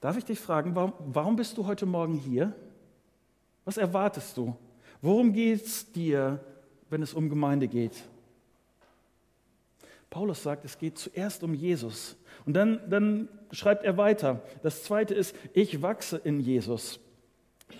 Darf 0.00 0.16
ich 0.16 0.24
dich 0.24 0.40
fragen, 0.40 0.74
warum, 0.74 0.92
warum 0.98 1.36
bist 1.36 1.56
du 1.56 1.66
heute 1.66 1.86
Morgen 1.86 2.14
hier? 2.14 2.52
Was 3.64 3.76
erwartest 3.76 4.36
du? 4.36 4.56
Worum 5.02 5.32
geht 5.32 5.66
es 5.66 5.92
dir, 5.92 6.40
wenn 6.88 7.02
es 7.02 7.12
um 7.12 7.28
Gemeinde 7.28 7.68
geht? 7.68 8.04
Paulus 10.08 10.42
sagt, 10.42 10.64
es 10.64 10.78
geht 10.78 10.96
zuerst 10.96 11.42
um 11.42 11.54
Jesus. 11.54 12.16
Und 12.46 12.54
dann, 12.54 12.80
dann 12.88 13.28
schreibt 13.50 13.84
er 13.84 13.96
weiter. 13.96 14.42
Das 14.62 14.84
zweite 14.84 15.14
ist, 15.14 15.34
ich 15.54 15.82
wachse 15.82 16.20
in 16.22 16.38
Jesus. 16.38 17.00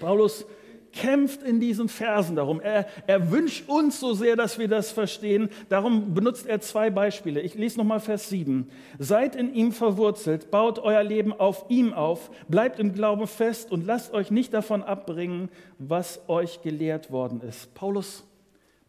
Paulus 0.01 0.47
kämpft 0.93 1.43
in 1.43 1.61
diesen 1.61 1.89
Versen 1.89 2.37
darum. 2.37 2.61
Er, 2.61 2.87
er 3.07 3.31
wünscht 3.31 3.69
uns 3.69 3.99
so 3.99 4.15
sehr, 4.15 4.37
dass 4.37 4.59
wir 4.59 4.69
das 4.69 4.93
verstehen. 4.93 5.49
Darum 5.69 6.15
benutzt 6.15 6.47
er 6.47 6.61
zwei 6.61 6.91
Beispiele. 6.91 7.41
Ich 7.41 7.55
lese 7.55 7.79
nochmal 7.79 8.01
Vers 8.01 8.29
7. 8.29 8.69
Seid 8.99 9.35
in 9.35 9.55
ihm 9.55 9.73
verwurzelt, 9.73 10.51
baut 10.51 10.79
euer 10.79 11.03
Leben 11.03 11.33
auf 11.33 11.65
ihm 11.69 11.93
auf, 11.93 12.31
bleibt 12.49 12.79
im 12.79 12.93
Glauben 12.93 13.27
fest 13.27 13.73
und 13.73 13.87
lasst 13.87 14.13
euch 14.13 14.31
nicht 14.31 14.53
davon 14.55 14.83
abbringen, 14.83 15.49
was 15.79 16.21
euch 16.29 16.63
gelehrt 16.63 17.11
worden 17.11 17.41
ist. 17.41 17.75
Paulus 17.75 18.25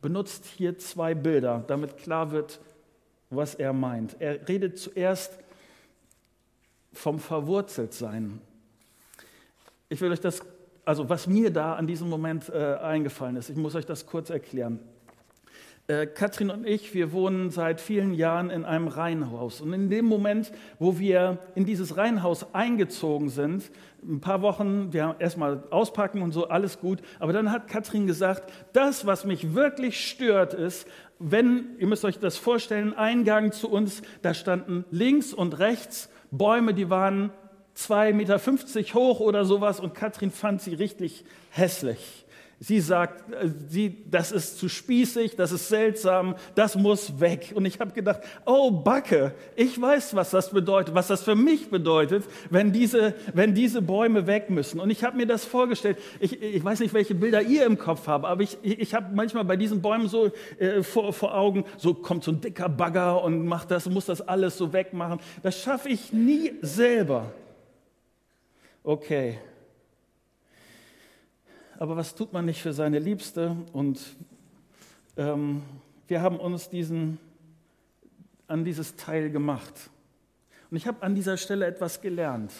benutzt 0.02 0.46
hier 0.46 0.78
zwei 0.78 1.16
Bilder, 1.16 1.64
damit 1.68 1.98
klar 1.98 2.32
wird, 2.32 2.60
was 3.30 3.56
er 3.56 3.74
meint. 3.74 4.18
Er 4.20 4.48
redet 4.48 4.78
zuerst 4.78 5.40
vom 6.92 7.20
Verwurzeltsein. 7.20 8.42
Ich 9.90 10.02
will 10.02 10.12
euch 10.12 10.20
das 10.20 10.42
also 10.86 11.10
was 11.10 11.28
mir 11.28 11.52
da 11.52 11.76
an 11.76 11.88
diesem 11.88 12.10
Moment 12.10 12.50
äh, 12.50 12.76
eingefallen 12.76 13.36
ist, 13.36 13.50
ich 13.50 13.58
muss 13.58 13.76
euch 13.76 13.86
das 13.86 14.06
kurz 14.06 14.30
erklären. 14.30 14.80
Äh, 15.88 16.08
Katrin 16.08 16.50
und 16.50 16.66
ich, 16.66 16.94
wir 16.94 17.12
wohnen 17.12 17.50
seit 17.50 17.82
vielen 17.82 18.14
Jahren 18.14 18.50
in 18.50 18.64
einem 18.64 18.88
Reihenhaus. 18.88 19.60
Und 19.60 19.74
in 19.74 19.90
dem 19.90 20.06
Moment, 20.06 20.54
wo 20.80 20.98
wir 20.98 21.40
in 21.56 21.66
dieses 21.66 21.98
Reihenhaus 21.98 22.54
eingezogen 22.56 23.28
sind, 23.28 23.70
ein 24.02 24.22
paar 24.22 24.42
Wochen, 24.42 24.94
wir 24.94 25.04
haben 25.04 25.20
erstmal 25.20 25.64
auspacken 25.72 26.22
und 26.22 26.32
so, 26.32 26.48
alles 26.48 26.80
gut. 26.80 27.00
Aber 27.20 27.34
dann 27.34 27.52
hat 27.52 27.68
Katrin 27.68 28.08
gesagt, 28.08 28.50
das, 28.72 29.06
was 29.06 29.26
mich 29.26 29.56
wirklich 29.56 30.08
stört, 30.08 30.54
ist, 30.54 30.88
wenn, 31.20 31.76
ihr 31.80 31.88
müsst 31.88 32.06
euch 32.06 32.18
das 32.18 32.38
vorstellen, 32.38 32.94
Eingang 32.94 33.52
zu 33.52 33.70
uns, 33.70 34.04
da 34.22 34.34
standen 34.34 34.86
links 34.90 35.34
und 35.34 35.60
rechts 35.60 36.10
Bäume, 36.32 36.74
die 36.74 36.90
waren 36.90 37.32
2,50 37.78 38.14
Meter 38.14 38.94
hoch 38.94 39.20
oder 39.20 39.46
sowas 39.46 39.80
und 39.80 39.94
Katrin 39.94 40.32
fand 40.32 40.62
sie 40.62 40.74
richtig 40.74 41.26
hässlich. 41.50 42.24
Sie 42.66 42.80
sagt, 42.80 43.30
äh, 43.34 43.50
sie, 43.68 44.06
das 44.10 44.32
ist 44.32 44.58
zu 44.58 44.70
spießig, 44.70 45.36
das 45.36 45.52
ist 45.52 45.68
seltsam, 45.68 46.36
das 46.56 46.78
muss 46.78 47.20
weg. 47.20 47.52
Und 47.56 47.66
ich 47.66 47.78
habe 47.82 47.92
gedacht, 47.92 48.22
oh 48.46 48.72
Backe, 48.72 49.34
ich 49.58 49.82
weiß, 49.82 50.16
was 50.16 50.30
das 50.30 50.52
bedeutet, 50.52 50.96
was 50.96 51.08
das 51.08 51.24
für 51.24 51.36
mich 51.36 51.70
bedeutet, 51.70 52.24
wenn 52.50 52.72
diese, 52.72 53.16
wenn 53.34 53.54
diese 53.54 53.82
Bäume 53.82 54.28
weg 54.28 54.50
müssen. 54.50 54.80
Und 54.80 54.92
ich 54.92 55.04
habe 55.04 55.18
mir 55.18 55.28
das 55.28 55.44
vorgestellt. 55.44 55.98
Ich, 56.22 56.42
ich 56.42 56.64
weiß 56.64 56.80
nicht, 56.80 56.94
welche 56.94 57.16
Bilder 57.16 57.42
ihr 57.42 57.66
im 57.66 57.78
Kopf 57.78 58.08
habt, 58.08 58.24
aber 58.24 58.42
ich, 58.42 58.58
ich 58.62 58.94
habe 58.94 59.14
manchmal 59.14 59.44
bei 59.44 59.58
diesen 59.58 59.82
Bäumen 59.82 60.08
so 60.08 60.32
äh, 60.58 60.84
vor, 60.84 61.12
vor 61.12 61.36
Augen, 61.36 61.66
so 61.78 61.94
kommt 61.94 62.24
so 62.24 62.32
ein 62.32 62.40
dicker 62.40 62.70
Bagger 62.70 63.24
und 63.24 63.46
macht 63.46 63.72
das, 63.72 63.90
muss 63.90 64.06
das 64.06 64.22
alles 64.22 64.58
so 64.58 64.72
wegmachen. 64.72 65.20
Das 65.42 65.60
schaffe 65.60 65.90
ich 65.90 66.14
nie 66.14 66.54
selber. 66.62 67.34
Okay 68.84 69.40
aber 71.84 71.98
was 71.98 72.16
tut 72.16 72.32
man 72.32 72.46
nicht 72.46 72.62
für 72.62 72.72
seine 72.72 72.98
Liebste? 72.98 73.58
Und 73.74 74.00
ähm, 75.18 75.62
wir 76.08 76.22
haben 76.22 76.38
uns 76.40 76.70
diesen, 76.70 77.20
an 78.48 78.64
dieses 78.64 78.96
Teil 78.96 79.30
gemacht. 79.30 79.90
Und 80.72 80.78
ich 80.78 80.88
habe 80.88 81.04
an 81.04 81.14
dieser 81.14 81.36
Stelle 81.36 81.66
etwas 81.66 82.00
gelernt. 82.00 82.54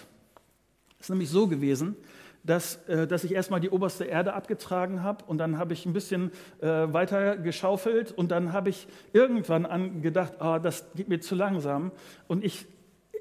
Es 1.00 1.06
ist 1.06 1.10
nämlich 1.10 1.30
so 1.30 1.48
gewesen, 1.48 1.96
dass, 2.44 2.76
äh, 2.88 3.08
dass 3.08 3.24
ich 3.24 3.32
erstmal 3.32 3.62
die 3.62 3.70
oberste 3.70 4.04
Erde 4.04 4.34
abgetragen 4.34 5.04
habe 5.04 5.24
und 5.24 5.38
dann 5.38 5.58
habe 5.58 5.72
ich 5.72 5.86
ein 5.86 5.94
bisschen 5.94 6.32
äh, 6.60 6.68
weiter 6.68 7.38
geschaufelt 7.38 8.12
und 8.12 8.30
dann 8.30 8.52
habe 8.52 8.72
ich 8.72 8.90
irgendwann 9.14 9.66
an 9.66 10.02
gedacht, 10.02 10.34
oh, 10.42 10.60
das 10.62 10.92
geht 10.96 11.08
mir 11.08 11.22
zu 11.22 11.36
langsam. 11.36 11.94
Und 12.28 12.44
ich, 12.44 12.66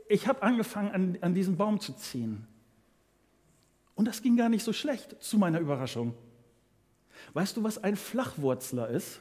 ich 0.09 0.27
habe 0.27 0.43
angefangen, 0.43 0.91
an, 0.91 1.19
an 1.21 1.33
diesen 1.33 1.57
Baum 1.57 1.79
zu 1.79 1.93
ziehen. 1.93 2.49
Und 4.03 4.07
das 4.07 4.21
ging 4.21 4.37
gar 4.37 4.49
nicht 4.49 4.65
so 4.65 4.73
schlecht, 4.73 5.15
zu 5.23 5.39
meiner 5.39 5.61
Überraschung. 5.61 6.13
Weißt 7.35 7.57
du, 7.57 7.63
was 7.63 7.85
ein 7.85 7.95
Flachwurzler 7.95 8.89
ist? 8.89 9.21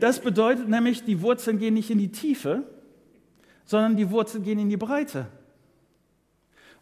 Das 0.00 0.18
bedeutet 0.18 0.68
nämlich, 0.68 1.04
die 1.04 1.22
Wurzeln 1.22 1.60
gehen 1.60 1.74
nicht 1.74 1.90
in 1.90 1.98
die 1.98 2.10
Tiefe, 2.10 2.64
sondern 3.64 3.96
die 3.96 4.10
Wurzeln 4.10 4.42
gehen 4.42 4.58
in 4.58 4.68
die 4.68 4.76
Breite. 4.76 5.28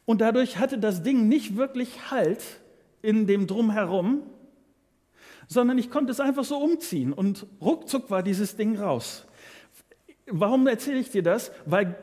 Und 0.06 0.22
dadurch 0.22 0.56
hatte 0.56 0.78
das 0.78 1.02
Ding 1.02 1.28
nicht 1.28 1.58
wirklich 1.58 2.10
Halt 2.10 2.42
in 3.02 3.26
dem 3.26 3.46
Drumherum, 3.46 4.22
sondern 5.48 5.76
ich 5.76 5.90
konnte 5.90 6.12
es 6.12 6.18
einfach 6.18 6.44
so 6.44 6.56
umziehen 6.56 7.12
und 7.12 7.44
ruckzuck 7.60 8.10
war 8.10 8.22
dieses 8.22 8.56
Ding 8.56 8.78
raus. 8.78 9.26
Warum 10.24 10.66
erzähle 10.66 10.98
ich 10.98 11.10
dir 11.10 11.22
das? 11.22 11.52
Weil 11.66 11.94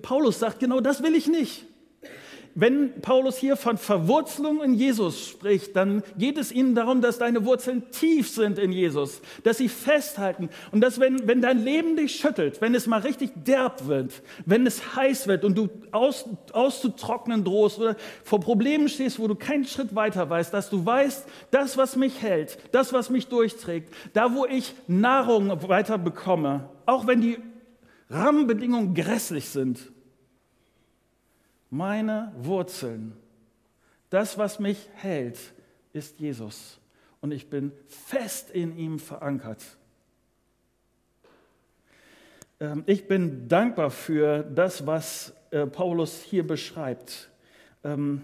Paulus 0.00 0.38
sagt, 0.38 0.60
genau 0.60 0.80
das 0.80 1.02
will 1.02 1.14
ich 1.14 1.26
nicht 1.26 1.66
wenn 2.54 3.00
Paulus 3.00 3.36
hier 3.36 3.56
von 3.56 3.78
Verwurzelung 3.78 4.62
in 4.62 4.74
Jesus 4.74 5.28
spricht, 5.28 5.76
dann 5.76 6.02
geht 6.18 6.36
es 6.36 6.50
ihnen 6.50 6.74
darum, 6.74 7.00
dass 7.00 7.18
deine 7.18 7.44
Wurzeln 7.44 7.90
tief 7.92 8.28
sind 8.30 8.58
in 8.58 8.72
Jesus, 8.72 9.20
dass 9.44 9.58
sie 9.58 9.68
festhalten 9.68 10.50
und 10.72 10.80
dass, 10.80 10.98
wenn, 10.98 11.26
wenn 11.26 11.40
dein 11.40 11.62
Leben 11.62 11.96
dich 11.96 12.16
schüttelt, 12.16 12.60
wenn 12.60 12.74
es 12.74 12.86
mal 12.86 13.00
richtig 13.00 13.30
derb 13.34 13.86
wird, 13.86 14.22
wenn 14.46 14.66
es 14.66 14.96
heiß 14.96 15.28
wird 15.28 15.44
und 15.44 15.56
du 15.56 15.68
aus, 15.92 16.24
auszutrocknen 16.52 17.44
drohst 17.44 17.78
oder 17.78 17.96
vor 18.24 18.40
Problemen 18.40 18.88
stehst, 18.88 19.18
wo 19.18 19.28
du 19.28 19.36
keinen 19.36 19.64
Schritt 19.64 19.94
weiter 19.94 20.28
weißt, 20.28 20.52
dass 20.52 20.70
du 20.70 20.84
weißt, 20.84 21.26
das, 21.50 21.76
was 21.76 21.96
mich 21.96 22.20
hält, 22.20 22.58
das, 22.72 22.92
was 22.92 23.10
mich 23.10 23.28
durchträgt, 23.28 23.92
da, 24.12 24.34
wo 24.34 24.46
ich 24.46 24.74
Nahrung 24.88 25.50
weiter 25.68 25.98
bekomme, 25.98 26.68
auch 26.86 27.06
wenn 27.06 27.20
die 27.20 27.38
Rahmenbedingungen 28.08 28.94
grässlich 28.94 29.48
sind, 29.48 29.78
meine 31.70 32.32
Wurzeln, 32.36 33.16
das, 34.10 34.36
was 34.36 34.58
mich 34.58 34.88
hält, 34.94 35.38
ist 35.92 36.18
Jesus. 36.18 36.80
Und 37.20 37.32
ich 37.32 37.48
bin 37.48 37.72
fest 37.86 38.50
in 38.50 38.76
ihm 38.76 38.98
verankert. 38.98 39.62
Ähm, 42.58 42.82
ich 42.86 43.06
bin 43.06 43.48
dankbar 43.48 43.90
für 43.90 44.42
das, 44.42 44.86
was 44.86 45.34
äh, 45.50 45.66
Paulus 45.66 46.20
hier 46.22 46.46
beschreibt. 46.46 47.30
Ähm, 47.84 48.22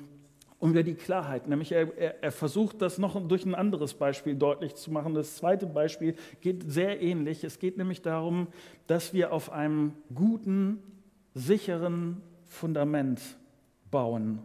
und 0.59 0.75
wir 0.75 0.85
die 0.85 0.95
Klarheit, 0.95 1.49
nämlich 1.49 1.73
er, 1.73 1.97
er, 1.99 2.23
er, 2.23 2.33
versucht 2.33 2.81
das 2.81 2.97
noch 2.97 3.21
durch 3.29 3.45
ein 3.45 3.55
anderes 3.55 3.93
Beispiel 3.93 4.35
deutlich 4.35 4.75
zu 4.75 4.91
machen. 4.91 5.15
Das 5.15 5.37
zweite 5.37 5.67
Beispiel 5.67 6.17
geht 6.41 6.71
sehr 6.71 7.03
ähnlich. 7.03 7.45
Es 7.45 7.59
geht 7.59 7.77
nämlich 7.77 8.01
darum, 8.01 8.49
dass 8.87 9.13
wir 9.13 9.33
auf 9.33 9.53
einem 9.53 9.93
guten, 10.15 10.83
sicheren 11.35 12.23
Fundament 12.49 13.21
bauen. 13.91 14.41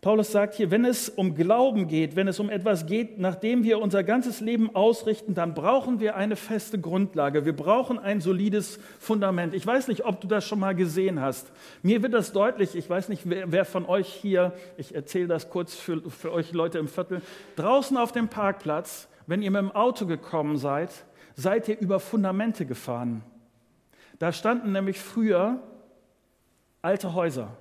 Paulus 0.00 0.32
sagt 0.32 0.54
hier, 0.54 0.70
wenn 0.70 0.86
es 0.86 1.10
um 1.10 1.34
Glauben 1.34 1.86
geht, 1.86 2.16
wenn 2.16 2.26
es 2.26 2.40
um 2.40 2.48
etwas 2.48 2.86
geht, 2.86 3.18
nachdem 3.18 3.64
wir 3.64 3.82
unser 3.82 4.02
ganzes 4.02 4.40
Leben 4.40 4.74
ausrichten, 4.74 5.34
dann 5.34 5.52
brauchen 5.52 6.00
wir 6.00 6.16
eine 6.16 6.36
feste 6.36 6.80
Grundlage. 6.80 7.44
Wir 7.44 7.54
brauchen 7.54 7.98
ein 7.98 8.22
solides 8.22 8.80
Fundament. 8.98 9.52
Ich 9.52 9.66
weiß 9.66 9.88
nicht, 9.88 10.06
ob 10.06 10.18
du 10.22 10.26
das 10.26 10.46
schon 10.46 10.58
mal 10.58 10.74
gesehen 10.74 11.20
hast. 11.20 11.52
Mir 11.82 12.02
wird 12.02 12.14
das 12.14 12.32
deutlich. 12.32 12.74
Ich 12.76 12.88
weiß 12.88 13.10
nicht, 13.10 13.28
wer, 13.28 13.52
wer 13.52 13.66
von 13.66 13.84
euch 13.84 14.08
hier, 14.08 14.54
ich 14.78 14.94
erzähle 14.94 15.26
das 15.26 15.50
kurz 15.50 15.74
für, 15.74 16.00
für 16.08 16.32
euch 16.32 16.52
Leute 16.52 16.78
im 16.78 16.88
Viertel, 16.88 17.20
draußen 17.56 17.98
auf 17.98 18.10
dem 18.10 18.28
Parkplatz, 18.28 19.06
wenn 19.26 19.42
ihr 19.42 19.50
mit 19.50 19.60
dem 19.60 19.70
Auto 19.70 20.06
gekommen 20.06 20.56
seid, 20.56 20.88
seid 21.34 21.68
ihr 21.68 21.78
über 21.78 22.00
Fundamente 22.00 22.64
gefahren. 22.64 23.22
Da 24.18 24.32
standen 24.32 24.72
nämlich 24.72 24.98
früher 24.98 25.60
alte 26.82 27.14
Häuser. 27.14 27.56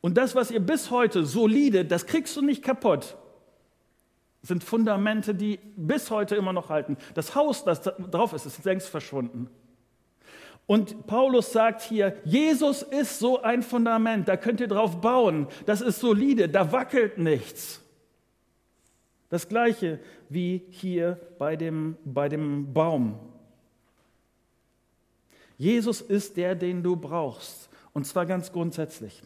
Und 0.00 0.16
das, 0.18 0.34
was 0.34 0.50
ihr 0.50 0.60
bis 0.60 0.90
heute 0.90 1.24
solide, 1.24 1.84
das 1.84 2.06
kriegst 2.06 2.36
du 2.36 2.42
nicht 2.42 2.62
kaputt, 2.62 3.16
sind 4.42 4.64
Fundamente, 4.64 5.34
die 5.34 5.60
bis 5.76 6.10
heute 6.10 6.34
immer 6.34 6.52
noch 6.52 6.68
halten. 6.68 6.96
Das 7.14 7.34
Haus, 7.34 7.64
das 7.64 7.82
drauf 7.82 8.32
ist, 8.32 8.44
ist 8.44 8.64
längst 8.64 8.88
verschwunden. 8.88 9.48
Und 10.66 11.06
Paulus 11.06 11.52
sagt 11.52 11.82
hier, 11.82 12.16
Jesus 12.24 12.82
ist 12.82 13.18
so 13.18 13.42
ein 13.42 13.62
Fundament, 13.62 14.28
da 14.28 14.36
könnt 14.36 14.60
ihr 14.60 14.68
drauf 14.68 15.00
bauen, 15.00 15.46
das 15.66 15.80
ist 15.80 16.00
solide, 16.00 16.48
da 16.48 16.72
wackelt 16.72 17.18
nichts. 17.18 17.80
Das 19.28 19.48
gleiche 19.48 19.98
wie 20.28 20.62
hier 20.70 21.20
bei 21.38 21.56
dem, 21.56 21.96
bei 22.04 22.28
dem 22.28 22.72
Baum. 22.72 23.18
Jesus 25.58 26.00
ist 26.00 26.36
der, 26.36 26.54
den 26.54 26.82
du 26.82 26.96
brauchst. 26.96 27.68
Und 27.92 28.06
zwar 28.06 28.26
ganz 28.26 28.52
grundsätzlich. 28.52 29.22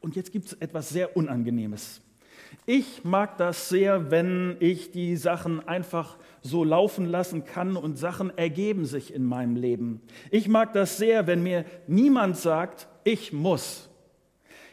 Und 0.00 0.16
jetzt 0.16 0.32
gibt 0.32 0.46
es 0.46 0.52
etwas 0.54 0.88
sehr 0.88 1.16
Unangenehmes. 1.16 2.00
Ich 2.66 3.04
mag 3.04 3.36
das 3.38 3.68
sehr, 3.68 4.10
wenn 4.10 4.56
ich 4.60 4.90
die 4.90 5.16
Sachen 5.16 5.66
einfach 5.66 6.16
so 6.40 6.64
laufen 6.64 7.06
lassen 7.06 7.44
kann 7.44 7.76
und 7.76 7.96
Sachen 7.96 8.36
ergeben 8.36 8.84
sich 8.84 9.12
in 9.12 9.24
meinem 9.24 9.56
Leben. 9.56 10.00
Ich 10.30 10.48
mag 10.48 10.72
das 10.72 10.96
sehr, 10.98 11.26
wenn 11.26 11.42
mir 11.42 11.64
niemand 11.86 12.36
sagt, 12.36 12.88
ich 13.02 13.32
muss. 13.32 13.90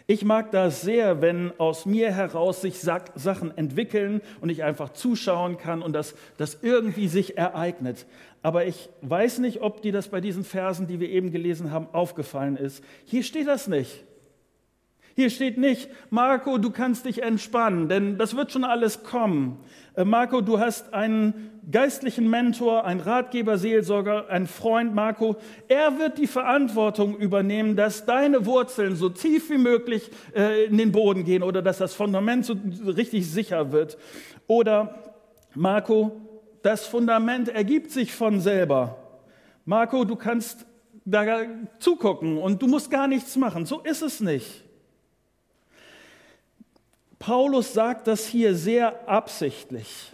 Ich 0.07 0.25
mag 0.25 0.51
das 0.51 0.81
sehr, 0.81 1.21
wenn 1.21 1.51
aus 1.59 1.85
mir 1.85 2.13
heraus 2.13 2.61
sich 2.61 2.79
Sachen 2.79 3.57
entwickeln 3.57 4.21
und 4.41 4.49
ich 4.49 4.63
einfach 4.63 4.89
zuschauen 4.93 5.57
kann 5.57 5.81
und 5.81 5.93
das, 5.93 6.15
das 6.37 6.59
irgendwie 6.61 7.07
sich 7.07 7.37
ereignet. 7.37 8.05
Aber 8.41 8.65
ich 8.65 8.89
weiß 9.01 9.39
nicht, 9.39 9.61
ob 9.61 9.81
dir 9.81 9.91
das 9.91 10.07
bei 10.07 10.19
diesen 10.19 10.43
Versen, 10.43 10.87
die 10.87 10.99
wir 10.99 11.09
eben 11.09 11.31
gelesen 11.31 11.71
haben, 11.71 11.87
aufgefallen 11.91 12.57
ist. 12.57 12.83
Hier 13.05 13.23
steht 13.23 13.47
das 13.47 13.67
nicht. 13.67 14.03
Hier 15.21 15.29
steht 15.29 15.59
nicht, 15.59 15.87
Marco, 16.09 16.57
du 16.57 16.71
kannst 16.71 17.05
dich 17.05 17.21
entspannen, 17.21 17.87
denn 17.87 18.17
das 18.17 18.35
wird 18.35 18.51
schon 18.51 18.63
alles 18.63 19.03
kommen. 19.03 19.59
Äh, 19.95 20.03
Marco, 20.03 20.41
du 20.41 20.57
hast 20.57 20.95
einen 20.95 21.51
geistlichen 21.69 22.27
Mentor, 22.27 22.85
einen 22.85 23.01
Ratgeber, 23.01 23.59
Seelsorger, 23.59 24.29
einen 24.29 24.47
Freund, 24.47 24.95
Marco. 24.95 25.35
Er 25.67 25.99
wird 25.99 26.17
die 26.17 26.25
Verantwortung 26.25 27.15
übernehmen, 27.17 27.75
dass 27.75 28.07
deine 28.07 28.47
Wurzeln 28.47 28.95
so 28.95 29.09
tief 29.09 29.51
wie 29.51 29.59
möglich 29.59 30.09
äh, 30.35 30.65
in 30.65 30.79
den 30.79 30.91
Boden 30.91 31.23
gehen 31.23 31.43
oder 31.43 31.61
dass 31.61 31.77
das 31.77 31.93
Fundament 31.93 32.43
so 32.43 32.55
richtig 32.87 33.29
sicher 33.29 33.71
wird. 33.71 33.99
Oder 34.47 34.95
Marco, 35.53 36.19
das 36.63 36.87
Fundament 36.87 37.47
ergibt 37.47 37.91
sich 37.91 38.11
von 38.11 38.41
selber. 38.41 38.97
Marco, 39.65 40.03
du 40.03 40.15
kannst 40.15 40.65
da 41.05 41.43
zugucken 41.77 42.39
und 42.39 42.59
du 42.63 42.65
musst 42.65 42.89
gar 42.89 43.07
nichts 43.07 43.35
machen. 43.35 43.67
So 43.67 43.81
ist 43.81 44.01
es 44.01 44.19
nicht. 44.19 44.63
Paulus 47.21 47.73
sagt 47.73 48.07
das 48.07 48.25
hier 48.25 48.55
sehr 48.55 49.07
absichtlich. 49.07 50.11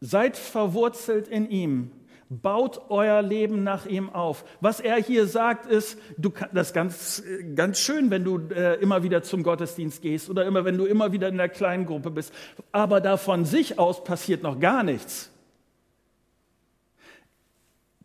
Seid 0.00 0.38
verwurzelt 0.38 1.28
in 1.28 1.50
ihm. 1.50 1.90
Baut 2.30 2.80
euer 2.88 3.20
Leben 3.20 3.64
nach 3.64 3.84
ihm 3.84 4.08
auf. 4.08 4.46
Was 4.62 4.80
er 4.80 4.96
hier 4.96 5.26
sagt, 5.26 5.66
ist, 5.66 5.98
du 6.16 6.32
das 6.54 6.68
ist 6.68 6.72
ganz, 6.72 7.22
ganz 7.54 7.80
schön, 7.80 8.10
wenn 8.10 8.24
du 8.24 8.38
äh, 8.48 8.80
immer 8.80 9.02
wieder 9.02 9.22
zum 9.22 9.42
Gottesdienst 9.42 10.00
gehst 10.00 10.30
oder 10.30 10.46
immer, 10.46 10.64
wenn 10.64 10.78
du 10.78 10.86
immer 10.86 11.12
wieder 11.12 11.28
in 11.28 11.36
der 11.36 11.50
kleinen 11.50 11.84
Gruppe 11.84 12.10
bist. 12.10 12.32
Aber 12.72 13.02
da 13.02 13.18
von 13.18 13.44
sich 13.44 13.78
aus 13.78 14.04
passiert 14.04 14.42
noch 14.42 14.58
gar 14.58 14.84
nichts. 14.84 15.30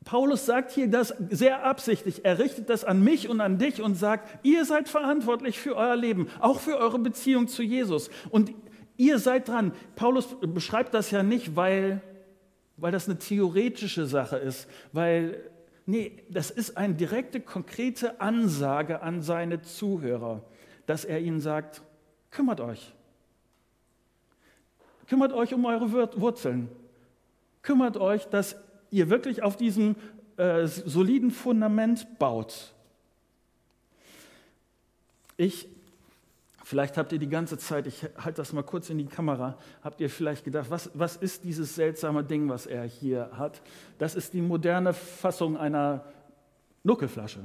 Paulus 0.05 0.45
sagt 0.45 0.71
hier 0.71 0.89
das 0.89 1.13
sehr 1.29 1.65
absichtlich. 1.65 2.25
Er 2.25 2.39
richtet 2.39 2.69
das 2.69 2.83
an 2.83 3.03
mich 3.03 3.29
und 3.29 3.41
an 3.41 3.57
dich 3.57 3.81
und 3.81 3.95
sagt, 3.95 4.45
ihr 4.45 4.65
seid 4.65 4.89
verantwortlich 4.89 5.59
für 5.59 5.75
euer 5.75 5.95
Leben, 5.95 6.27
auch 6.39 6.59
für 6.59 6.77
eure 6.77 6.99
Beziehung 6.99 7.47
zu 7.47 7.63
Jesus. 7.63 8.09
Und 8.29 8.53
ihr 8.97 9.19
seid 9.19 9.47
dran. 9.47 9.71
Paulus 9.95 10.35
beschreibt 10.41 10.93
das 10.93 11.11
ja 11.11 11.23
nicht, 11.23 11.55
weil, 11.55 12.01
weil 12.77 12.91
das 12.91 13.07
eine 13.07 13.17
theoretische 13.17 14.05
Sache 14.05 14.37
ist, 14.37 14.67
weil, 14.91 15.49
nee, 15.85 16.23
das 16.29 16.51
ist 16.51 16.75
eine 16.75 16.95
direkte, 16.95 17.39
konkrete 17.39 18.19
Ansage 18.19 19.01
an 19.01 19.21
seine 19.21 19.61
Zuhörer, 19.61 20.43
dass 20.85 21.05
er 21.05 21.19
ihnen 21.21 21.39
sagt, 21.39 21.81
kümmert 22.29 22.59
euch. 22.59 22.93
Kümmert 25.07 25.33
euch 25.33 25.53
um 25.53 25.63
eure 25.65 25.91
Wurzeln. 26.19 26.69
Kümmert 27.61 27.97
euch, 27.97 28.25
dass 28.25 28.57
ihr 28.93 29.09
wirklich 29.09 29.41
auf 29.43 29.57
diesem 29.57 29.95
äh, 30.37 30.67
soliden 30.67 31.31
Fundament 31.31 32.19
baut. 32.19 32.73
Ich, 35.35 35.67
vielleicht 36.63 36.97
habt 36.97 37.11
ihr 37.11 37.17
die 37.17 37.27
ganze 37.27 37.57
Zeit, 37.57 37.87
ich 37.87 38.03
halte 38.17 38.37
das 38.37 38.53
mal 38.53 38.63
kurz 38.63 38.91
in 38.91 38.99
die 38.99 39.07
Kamera, 39.07 39.57
habt 39.83 39.99
ihr 39.99 40.09
vielleicht 40.09 40.45
gedacht, 40.45 40.69
was, 40.69 40.91
was 40.93 41.15
ist 41.15 41.43
dieses 41.43 41.73
seltsame 41.73 42.23
Ding, 42.23 42.49
was 42.49 42.67
er 42.67 42.83
hier 42.83 43.31
hat? 43.33 43.61
Das 43.97 44.15
ist 44.15 44.33
die 44.33 44.41
moderne 44.41 44.93
Fassung 44.93 45.57
einer 45.57 46.05
Nuckelflasche. 46.83 47.39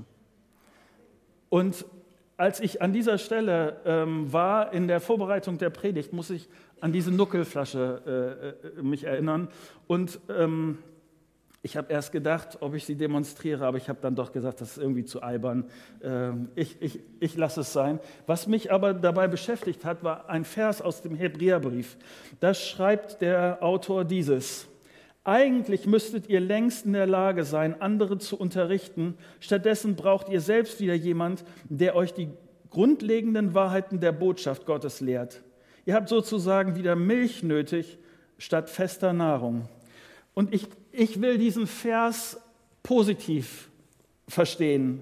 Und 1.48 1.86
als 2.36 2.60
ich 2.60 2.82
an 2.82 2.92
dieser 2.92 3.16
Stelle 3.16 3.80
ähm, 3.86 4.30
war 4.32 4.72
in 4.74 4.86
der 4.86 5.00
Vorbereitung 5.00 5.56
der 5.56 5.70
Predigt, 5.70 6.12
muss 6.12 6.28
ich 6.28 6.48
an 6.80 6.92
diese 6.92 7.10
Nuckelflasche 7.10 8.54
äh, 8.76 8.80
äh 8.80 8.82
mich 8.82 9.04
erinnern. 9.04 9.48
Und 9.86 10.20
ähm, 10.28 10.78
ich 11.68 11.76
habe 11.76 11.92
erst 11.92 12.12
gedacht, 12.12 12.56
ob 12.60 12.72
ich 12.72 12.86
sie 12.86 12.94
demonstriere, 12.94 13.66
aber 13.66 13.76
ich 13.76 13.90
habe 13.90 13.98
dann 14.00 14.14
doch 14.14 14.32
gesagt, 14.32 14.62
das 14.62 14.70
ist 14.70 14.78
irgendwie 14.78 15.04
zu 15.04 15.20
albern. 15.20 15.66
Ähm, 16.02 16.48
ich, 16.54 16.80
ich, 16.80 17.00
ich 17.20 17.36
lasse 17.36 17.60
es 17.60 17.74
sein. 17.74 18.00
Was 18.26 18.46
mich 18.46 18.72
aber 18.72 18.94
dabei 18.94 19.28
beschäftigt 19.28 19.84
hat, 19.84 20.02
war 20.02 20.30
ein 20.30 20.46
Vers 20.46 20.80
aus 20.80 21.02
dem 21.02 21.14
Hebräerbrief. 21.14 21.98
Da 22.40 22.54
schreibt 22.54 23.20
der 23.20 23.62
Autor 23.62 24.06
dieses. 24.06 24.66
Eigentlich 25.24 25.86
müsstet 25.86 26.30
ihr 26.30 26.40
längst 26.40 26.86
in 26.86 26.94
der 26.94 27.06
Lage 27.06 27.44
sein, 27.44 27.78
andere 27.82 28.16
zu 28.16 28.38
unterrichten. 28.38 29.18
Stattdessen 29.38 29.94
braucht 29.94 30.30
ihr 30.30 30.40
selbst 30.40 30.80
wieder 30.80 30.94
jemand, 30.94 31.44
der 31.68 31.94
euch 31.94 32.14
die 32.14 32.30
grundlegenden 32.70 33.52
Wahrheiten 33.52 34.00
der 34.00 34.12
Botschaft 34.12 34.64
Gottes 34.64 35.02
lehrt. 35.02 35.42
Ihr 35.84 35.96
habt 35.96 36.08
sozusagen 36.08 36.76
wieder 36.76 36.96
Milch 36.96 37.42
nötig 37.42 37.98
statt 38.38 38.70
fester 38.70 39.12
Nahrung. 39.12 39.68
Und 40.32 40.54
ich, 40.54 40.68
ich 40.98 41.20
will 41.20 41.38
diesen 41.38 41.66
Vers 41.66 42.40
positiv 42.82 43.70
verstehen. 44.26 45.00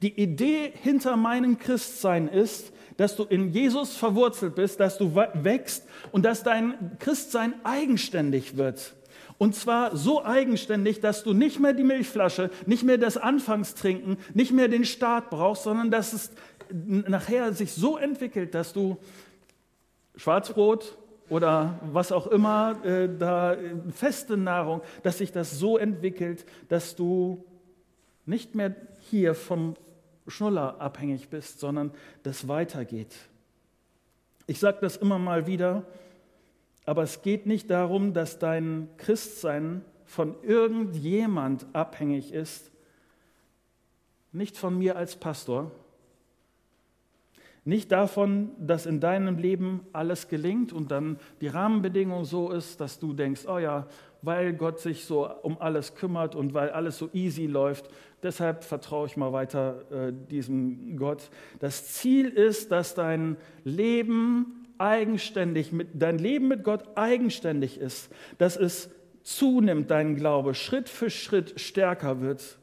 Die 0.00 0.20
Idee 0.20 0.72
hinter 0.82 1.16
meinem 1.16 1.58
Christsein 1.58 2.28
ist, 2.28 2.72
dass 2.96 3.16
du 3.16 3.24
in 3.24 3.50
Jesus 3.50 3.96
verwurzelt 3.96 4.54
bist, 4.54 4.78
dass 4.78 4.98
du 4.98 5.14
wächst 5.14 5.84
und 6.12 6.24
dass 6.24 6.44
dein 6.44 6.96
Christsein 7.00 7.54
eigenständig 7.64 8.56
wird. 8.56 8.94
Und 9.38 9.56
zwar 9.56 9.96
so 9.96 10.24
eigenständig, 10.24 11.00
dass 11.00 11.24
du 11.24 11.32
nicht 11.32 11.58
mehr 11.58 11.72
die 11.72 11.82
Milchflasche, 11.82 12.50
nicht 12.66 12.84
mehr 12.84 12.98
das 12.98 13.16
Anfangstrinken, 13.16 14.18
nicht 14.34 14.52
mehr 14.52 14.68
den 14.68 14.84
Start 14.84 15.30
brauchst, 15.30 15.64
sondern 15.64 15.90
dass 15.90 16.12
es 16.12 16.30
nachher 16.70 17.52
sich 17.52 17.72
so 17.72 17.96
entwickelt, 17.96 18.54
dass 18.54 18.72
du 18.72 18.98
Schwarzbrot, 20.14 20.96
oder 21.32 21.80
was 21.80 22.12
auch 22.12 22.26
immer, 22.26 22.84
äh, 22.84 23.08
da 23.08 23.56
feste 23.90 24.36
Nahrung, 24.36 24.82
dass 25.02 25.16
sich 25.16 25.32
das 25.32 25.58
so 25.58 25.78
entwickelt, 25.78 26.44
dass 26.68 26.94
du 26.94 27.42
nicht 28.26 28.54
mehr 28.54 28.76
hier 28.98 29.34
vom 29.34 29.74
Schnuller 30.26 30.78
abhängig 30.78 31.30
bist, 31.30 31.58
sondern 31.58 31.90
das 32.22 32.48
weitergeht. 32.48 33.16
Ich 34.46 34.60
sage 34.60 34.76
das 34.82 34.98
immer 34.98 35.18
mal 35.18 35.46
wieder, 35.46 35.86
aber 36.84 37.02
es 37.02 37.22
geht 37.22 37.46
nicht 37.46 37.70
darum, 37.70 38.12
dass 38.12 38.38
dein 38.38 38.90
Christsein 38.98 39.86
von 40.04 40.34
irgendjemand 40.42 41.64
abhängig 41.72 42.34
ist, 42.34 42.70
nicht 44.32 44.58
von 44.58 44.76
mir 44.76 44.96
als 44.96 45.16
Pastor, 45.16 45.70
nicht 47.64 47.92
davon, 47.92 48.50
dass 48.58 48.86
in 48.86 48.98
deinem 48.98 49.38
Leben 49.38 49.86
alles 49.92 50.28
gelingt 50.28 50.72
und 50.72 50.90
dann 50.90 51.18
die 51.40 51.46
Rahmenbedingung 51.46 52.24
so 52.24 52.50
ist, 52.50 52.80
dass 52.80 52.98
du 52.98 53.12
denkst, 53.12 53.42
oh 53.46 53.58
ja, 53.58 53.86
weil 54.20 54.52
Gott 54.52 54.80
sich 54.80 55.04
so 55.04 55.28
um 55.42 55.60
alles 55.60 55.94
kümmert 55.94 56.34
und 56.34 56.54
weil 56.54 56.70
alles 56.70 56.98
so 56.98 57.08
easy 57.12 57.46
läuft, 57.46 57.88
deshalb 58.22 58.64
vertraue 58.64 59.06
ich 59.06 59.16
mal 59.16 59.32
weiter 59.32 59.84
äh, 59.90 60.12
diesem 60.12 60.96
Gott. 60.96 61.30
Das 61.60 61.92
Ziel 61.92 62.28
ist, 62.28 62.72
dass 62.72 62.94
dein 62.94 63.36
Leben 63.64 64.66
eigenständig, 64.78 65.70
mit, 65.70 65.88
dein 65.94 66.18
Leben 66.18 66.48
mit 66.48 66.64
Gott 66.64 66.96
eigenständig 66.96 67.78
ist, 67.78 68.10
dass 68.38 68.56
es 68.56 68.90
zunimmt, 69.22 69.90
dein 69.90 70.16
Glaube 70.16 70.54
Schritt 70.54 70.88
für 70.88 71.10
Schritt 71.10 71.60
stärker 71.60 72.20
wird. 72.20 72.58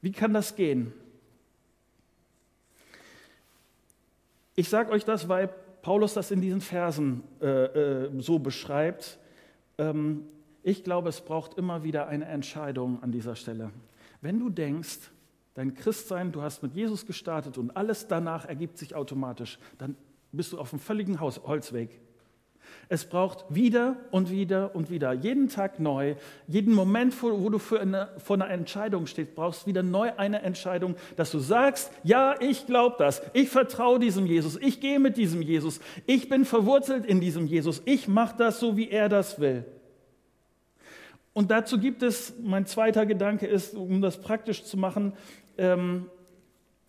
Wie 0.00 0.12
kann 0.12 0.32
das 0.32 0.56
gehen? 0.56 0.92
Ich 4.58 4.70
sage 4.70 4.90
euch 4.90 5.04
das, 5.04 5.28
weil 5.28 5.50
Paulus 5.82 6.14
das 6.14 6.30
in 6.30 6.40
diesen 6.40 6.62
Versen 6.62 7.22
äh, 7.42 7.46
äh, 7.46 8.22
so 8.22 8.38
beschreibt. 8.38 9.18
Ähm, 9.76 10.22
ich 10.62 10.82
glaube, 10.82 11.10
es 11.10 11.20
braucht 11.20 11.58
immer 11.58 11.84
wieder 11.84 12.08
eine 12.08 12.24
Entscheidung 12.24 13.02
an 13.02 13.12
dieser 13.12 13.36
Stelle. 13.36 13.70
Wenn 14.22 14.40
du 14.40 14.48
denkst, 14.48 15.10
dein 15.52 15.74
Christsein, 15.74 16.32
du 16.32 16.40
hast 16.40 16.62
mit 16.62 16.74
Jesus 16.74 17.04
gestartet 17.04 17.58
und 17.58 17.76
alles 17.76 18.08
danach 18.08 18.46
ergibt 18.46 18.78
sich 18.78 18.94
automatisch, 18.94 19.58
dann 19.76 19.94
bist 20.32 20.54
du 20.54 20.58
auf 20.58 20.72
einem 20.72 20.80
völligen 20.80 21.20
Holzweg. 21.20 22.00
Es 22.88 23.04
braucht 23.04 23.44
wieder 23.48 23.96
und 24.10 24.30
wieder 24.30 24.74
und 24.74 24.90
wieder, 24.90 25.12
jeden 25.12 25.48
Tag 25.48 25.80
neu, 25.80 26.14
jeden 26.46 26.72
Moment, 26.72 27.20
wo 27.20 27.48
du 27.50 27.58
für 27.58 27.80
eine, 27.80 28.10
vor 28.18 28.36
einer 28.36 28.48
Entscheidung 28.48 29.06
stehst, 29.06 29.34
brauchst 29.34 29.66
wieder 29.66 29.82
neu 29.82 30.12
eine 30.16 30.42
Entscheidung, 30.42 30.94
dass 31.16 31.32
du 31.32 31.40
sagst, 31.40 31.90
ja, 32.04 32.36
ich 32.40 32.66
glaube 32.66 32.96
das, 32.98 33.22
ich 33.32 33.48
vertraue 33.48 33.98
diesem 33.98 34.26
Jesus, 34.26 34.56
ich 34.60 34.80
gehe 34.80 35.00
mit 35.00 35.16
diesem 35.16 35.42
Jesus, 35.42 35.80
ich 36.06 36.28
bin 36.28 36.44
verwurzelt 36.44 37.04
in 37.04 37.20
diesem 37.20 37.46
Jesus, 37.46 37.82
ich 37.86 38.06
mache 38.06 38.36
das 38.36 38.60
so, 38.60 38.76
wie 38.76 38.88
er 38.88 39.08
das 39.08 39.40
will. 39.40 39.64
Und 41.32 41.50
dazu 41.50 41.78
gibt 41.78 42.02
es, 42.02 42.32
mein 42.42 42.64
zweiter 42.64 43.04
Gedanke 43.04 43.46
ist, 43.46 43.74
um 43.74 44.00
das 44.00 44.22
praktisch 44.22 44.64
zu 44.64 44.78
machen, 44.78 45.12
ähm, 45.58 46.08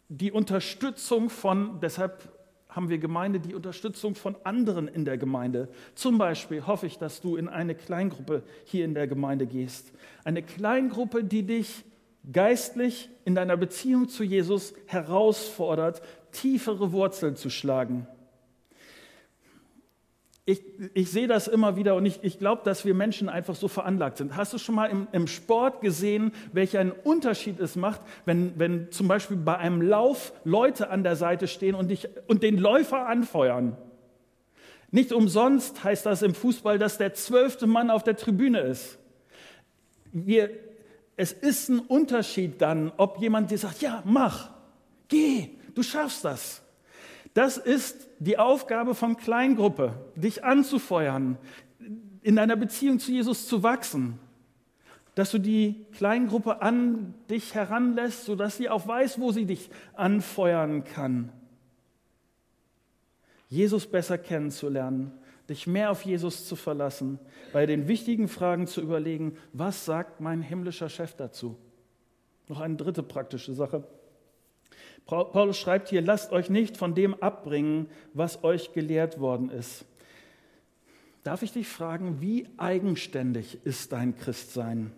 die 0.09 0.31
Unterstützung 0.31 1.29
von, 1.29 1.79
deshalb 1.81 2.36
haben 2.69 2.89
wir 2.89 2.97
Gemeinde 2.97 3.39
die 3.39 3.55
Unterstützung 3.55 4.15
von 4.15 4.35
anderen 4.43 4.87
in 4.87 5.05
der 5.05 5.17
Gemeinde. 5.17 5.69
Zum 5.95 6.17
Beispiel 6.17 6.67
hoffe 6.67 6.87
ich, 6.87 6.97
dass 6.97 7.21
du 7.21 7.35
in 7.35 7.47
eine 7.47 7.75
Kleingruppe 7.75 8.43
hier 8.65 8.85
in 8.85 8.93
der 8.93 9.07
Gemeinde 9.07 9.47
gehst. 9.47 9.91
Eine 10.23 10.43
Kleingruppe, 10.43 11.23
die 11.23 11.43
dich 11.43 11.85
geistlich 12.31 13.09
in 13.25 13.35
deiner 13.35 13.57
Beziehung 13.57 14.09
zu 14.09 14.23
Jesus 14.23 14.73
herausfordert, 14.85 16.01
tiefere 16.31 16.91
Wurzeln 16.91 17.35
zu 17.35 17.49
schlagen 17.49 18.07
ich, 20.47 20.63
ich 20.93 21.11
sehe 21.11 21.27
das 21.27 21.49
immer 21.49 21.75
wieder 21.75 21.95
und 21.95 22.05
ich, 22.05 22.19
ich 22.23 22.39
glaube, 22.39 22.61
dass 22.63 22.85
wir 22.85 22.93
Menschen 22.93 23.27
einfach 23.27 23.53
so 23.53 23.67
veranlagt 23.67 24.15
sind. 24.17 24.37
Hast 24.37 24.53
du 24.53 24.57
schon 24.57 24.75
mal 24.75 24.85
im, 24.85 25.05
im 25.11 25.27
Sport 25.27 25.81
gesehen, 25.81 26.31
welchen 26.53 26.93
Unterschied 26.93 27.59
es 27.59 27.75
macht, 27.75 27.99
wenn, 28.23 28.57
wenn 28.57 28.89
zum 28.89 29.09
Beispiel 29.09 29.35
bei 29.35 29.57
einem 29.57 29.81
Lauf 29.81 30.31
Leute 30.45 30.89
an 30.89 31.03
der 31.03 31.17
Seite 31.17 31.49
stehen 31.49 31.75
und, 31.75 31.89
dich, 31.89 32.07
und 32.27 32.43
den 32.43 32.57
Läufer 32.57 33.07
anfeuern? 33.07 33.75
Nicht 34.89 35.11
umsonst 35.11 35.83
heißt 35.83 36.05
das 36.05 36.21
im 36.21 36.33
Fußball, 36.33 36.79
dass 36.79 36.97
der 36.97 37.13
zwölfte 37.13 37.67
Mann 37.67 37.89
auf 37.89 38.03
der 38.03 38.15
Tribüne 38.15 38.61
ist. 38.61 38.97
Wir, 40.13 40.49
es 41.17 41.33
ist 41.33 41.67
ein 41.67 41.79
Unterschied 41.79 42.61
dann, 42.61 42.93
ob 42.95 43.19
jemand 43.19 43.51
dir 43.51 43.57
sagt, 43.57 43.81
ja, 43.81 44.01
mach, 44.05 44.51
geh, 45.09 45.49
du 45.75 45.83
schaffst 45.83 46.23
das. 46.23 46.61
Das 47.37 47.57
ist 47.57 48.09
die 48.17 48.39
Aufgabe 48.39 48.95
von 48.95 49.15
Kleingruppe, 49.15 49.93
dich 50.15 50.43
anzufeuern, 50.43 51.37
in 52.23 52.35
deiner 52.35 52.55
Beziehung 52.55 52.97
zu 52.97 53.11
Jesus 53.11 53.47
zu 53.47 53.61
wachsen. 53.61 54.17
Dass 55.13 55.29
du 55.29 55.37
die 55.37 55.85
Kleingruppe 55.91 56.63
an 56.63 57.13
dich 57.29 57.53
heranlässt, 57.53 58.25
sodass 58.25 58.57
sie 58.57 58.69
auch 58.69 58.87
weiß, 58.87 59.19
wo 59.19 59.31
sie 59.31 59.45
dich 59.45 59.69
anfeuern 59.93 60.83
kann. 60.83 61.31
Jesus 63.49 63.85
besser 63.85 64.17
kennenzulernen, 64.17 65.11
dich 65.47 65.67
mehr 65.67 65.91
auf 65.91 66.01
Jesus 66.01 66.47
zu 66.47 66.55
verlassen, 66.55 67.19
bei 67.53 67.67
den 67.67 67.87
wichtigen 67.87 68.29
Fragen 68.29 68.65
zu 68.65 68.81
überlegen, 68.81 69.37
was 69.53 69.85
sagt 69.85 70.21
mein 70.21 70.41
himmlischer 70.41 70.89
Chef 70.89 71.13
dazu? 71.13 71.55
Noch 72.47 72.61
eine 72.61 72.77
dritte 72.77 73.03
praktische 73.03 73.53
Sache. 73.53 73.83
Paulus 75.07 75.57
schreibt 75.57 75.89
hier, 75.89 76.01
lasst 76.01 76.31
euch 76.31 76.49
nicht 76.49 76.77
von 76.77 76.93
dem 76.93 77.15
abbringen, 77.23 77.89
was 78.13 78.43
euch 78.43 78.73
gelehrt 78.73 79.19
worden 79.19 79.49
ist. 79.49 79.85
Darf 81.23 81.43
ich 81.43 81.51
dich 81.51 81.67
fragen, 81.67 82.21
wie 82.21 82.47
eigenständig 82.57 83.65
ist 83.65 83.91
dein 83.91 84.15
Christsein? 84.15 84.91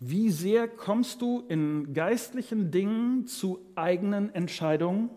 Wie 0.00 0.30
sehr 0.30 0.68
kommst 0.68 1.22
du 1.22 1.44
in 1.48 1.92
geistlichen 1.92 2.70
Dingen 2.70 3.26
zu 3.26 3.60
eigenen 3.74 4.34
Entscheidungen? 4.34 5.10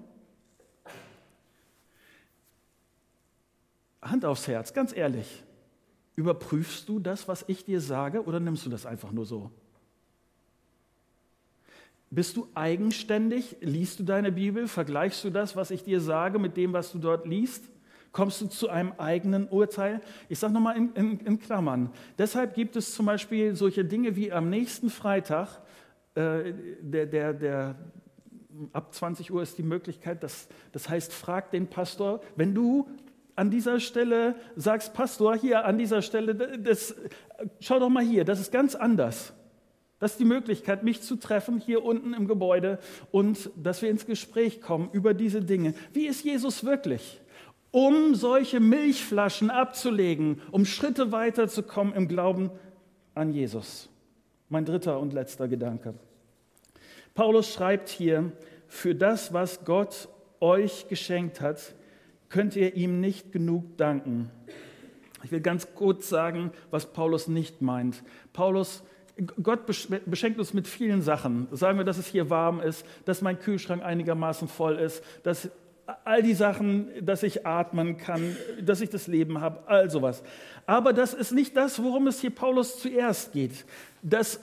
Hand 4.01 4.25
aufs 4.25 4.47
Herz, 4.47 4.73
ganz 4.73 4.95
ehrlich. 4.95 5.43
Überprüfst 6.15 6.87
du 6.87 6.99
das, 6.99 7.27
was 7.27 7.43
ich 7.47 7.65
dir 7.65 7.81
sage, 7.81 8.23
oder 8.23 8.39
nimmst 8.39 8.65
du 8.65 8.69
das 8.69 8.85
einfach 8.85 9.11
nur 9.11 9.25
so? 9.25 9.51
Bist 12.09 12.37
du 12.37 12.47
eigenständig? 12.53 13.57
Liest 13.59 13.99
du 13.99 14.03
deine 14.03 14.31
Bibel? 14.31 14.67
Vergleichst 14.67 15.23
du 15.23 15.29
das, 15.29 15.55
was 15.55 15.71
ich 15.71 15.83
dir 15.83 15.99
sage, 15.99 16.39
mit 16.39 16.55
dem, 16.55 16.71
was 16.73 16.91
du 16.91 16.99
dort 16.99 17.27
liest? 17.27 17.65
Kommst 18.13 18.41
du 18.41 18.47
zu 18.47 18.69
einem 18.69 18.93
eigenen 18.97 19.47
Urteil? 19.49 20.01
Ich 20.29 20.39
sage 20.39 20.53
nochmal 20.53 20.77
in, 20.77 20.93
in, 20.93 21.19
in, 21.19 21.39
Klammern. 21.39 21.91
Deshalb 22.17 22.55
gibt 22.55 22.75
es 22.77 22.95
zum 22.95 23.05
Beispiel 23.05 23.55
solche 23.55 23.83
Dinge 23.83 24.15
wie 24.15 24.31
am 24.31 24.49
nächsten 24.49 24.89
Freitag, 24.89 25.61
äh, 26.15 26.53
der, 26.79 27.05
der, 27.05 27.33
der, 27.33 27.75
ab 28.71 28.93
20 28.93 29.31
Uhr 29.31 29.43
ist 29.43 29.57
die 29.57 29.63
Möglichkeit, 29.63 30.23
das, 30.23 30.47
das 30.71 30.89
heißt, 30.89 31.13
frag 31.13 31.51
den 31.51 31.67
Pastor, 31.67 32.21
wenn 32.35 32.55
du 32.55 32.87
an 33.35 33.51
dieser 33.51 33.79
Stelle 33.79 34.35
sagst, 34.55 34.93
Pastor, 34.93 35.35
hier 35.35 35.65
an 35.65 35.77
dieser 35.77 36.01
Stelle, 36.01 36.33
das, 36.57 36.95
schau 37.59 37.77
doch 37.77 37.89
mal 37.89 38.03
hier, 38.03 38.25
das 38.25 38.39
ist 38.39 38.51
ganz 38.51 38.73
anders. 38.73 39.33
Das 39.99 40.11
ist 40.11 40.19
die 40.19 40.25
Möglichkeit, 40.25 40.83
mich 40.83 41.01
zu 41.01 41.15
treffen 41.15 41.57
hier 41.57 41.83
unten 41.83 42.13
im 42.13 42.27
Gebäude 42.27 42.79
und 43.11 43.49
dass 43.55 43.81
wir 43.81 43.89
ins 43.89 44.05
Gespräch 44.05 44.61
kommen 44.61 44.89
über 44.91 45.13
diese 45.13 45.41
Dinge. 45.41 45.73
Wie 45.91 46.05
ist 46.05 46.23
Jesus 46.23 46.63
wirklich? 46.63 47.19
Um 47.71 48.13
solche 48.15 48.59
Milchflaschen 48.59 49.49
abzulegen, 49.49 50.41
um 50.51 50.65
Schritte 50.65 51.11
weiterzukommen 51.11 51.93
im 51.93 52.07
Glauben 52.07 52.51
an 53.15 53.31
Jesus. 53.31 53.89
Mein 54.49 54.65
dritter 54.65 54.99
und 54.99 55.13
letzter 55.13 55.47
Gedanke. 55.47 55.95
Paulus 57.15 57.51
schreibt 57.51 57.89
hier, 57.89 58.31
für 58.67 58.93
das, 58.93 59.33
was 59.33 59.65
Gott 59.65 60.09
euch 60.39 60.87
geschenkt 60.87 61.41
hat, 61.41 61.73
könnt 62.29 62.55
ihr 62.55 62.75
ihm 62.75 62.99
nicht 62.99 63.31
genug 63.31 63.77
danken. 63.77 64.29
Ich 65.23 65.31
will 65.31 65.41
ganz 65.41 65.73
kurz 65.73 66.09
sagen, 66.09 66.51
was 66.69 66.93
Paulus 66.93 67.27
nicht 67.27 67.61
meint. 67.61 68.03
Paulus 68.33 68.83
Gott 69.41 69.65
beschenkt 69.65 70.39
uns 70.39 70.53
mit 70.53 70.67
vielen 70.67 71.01
Sachen. 71.01 71.47
Sagen 71.51 71.77
wir, 71.77 71.85
dass 71.85 71.97
es 71.97 72.07
hier 72.07 72.29
warm 72.29 72.59
ist, 72.59 72.85
dass 73.05 73.21
mein 73.21 73.39
Kühlschrank 73.39 73.83
einigermaßen 73.83 74.47
voll 74.47 74.75
ist, 74.75 75.03
dass 75.23 75.49
all 76.03 76.21
die 76.21 76.33
Sachen, 76.33 76.89
dass 77.01 77.23
ich 77.23 77.45
atmen 77.45 77.97
kann, 77.97 78.35
dass 78.61 78.81
ich 78.81 78.89
das 78.89 79.07
Leben 79.07 79.39
habe, 79.39 79.67
all 79.67 79.89
sowas. 79.89 80.21
Aber 80.65 80.93
das 80.93 81.13
ist 81.13 81.31
nicht 81.31 81.55
das, 81.55 81.81
worum 81.81 82.07
es 82.07 82.19
hier 82.19 82.29
Paulus 82.29 82.79
zuerst 82.79 83.31
geht. 83.31 83.65
Dass 84.03 84.39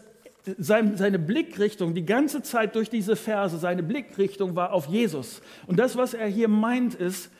seine 0.58 1.18
Blickrichtung 1.18 1.94
die 1.94 2.04
ganze 2.04 2.42
Zeit 2.42 2.74
durch 2.74 2.90
diese 2.90 3.16
Verse, 3.16 3.56
seine 3.58 3.82
Blickrichtung 3.82 4.56
war 4.56 4.72
auf 4.72 4.86
Jesus. 4.86 5.40
Und 5.66 5.78
das, 5.78 5.96
was 5.96 6.14
er 6.14 6.26
hier 6.26 6.48
meint, 6.48 6.94
ist, 6.94 7.30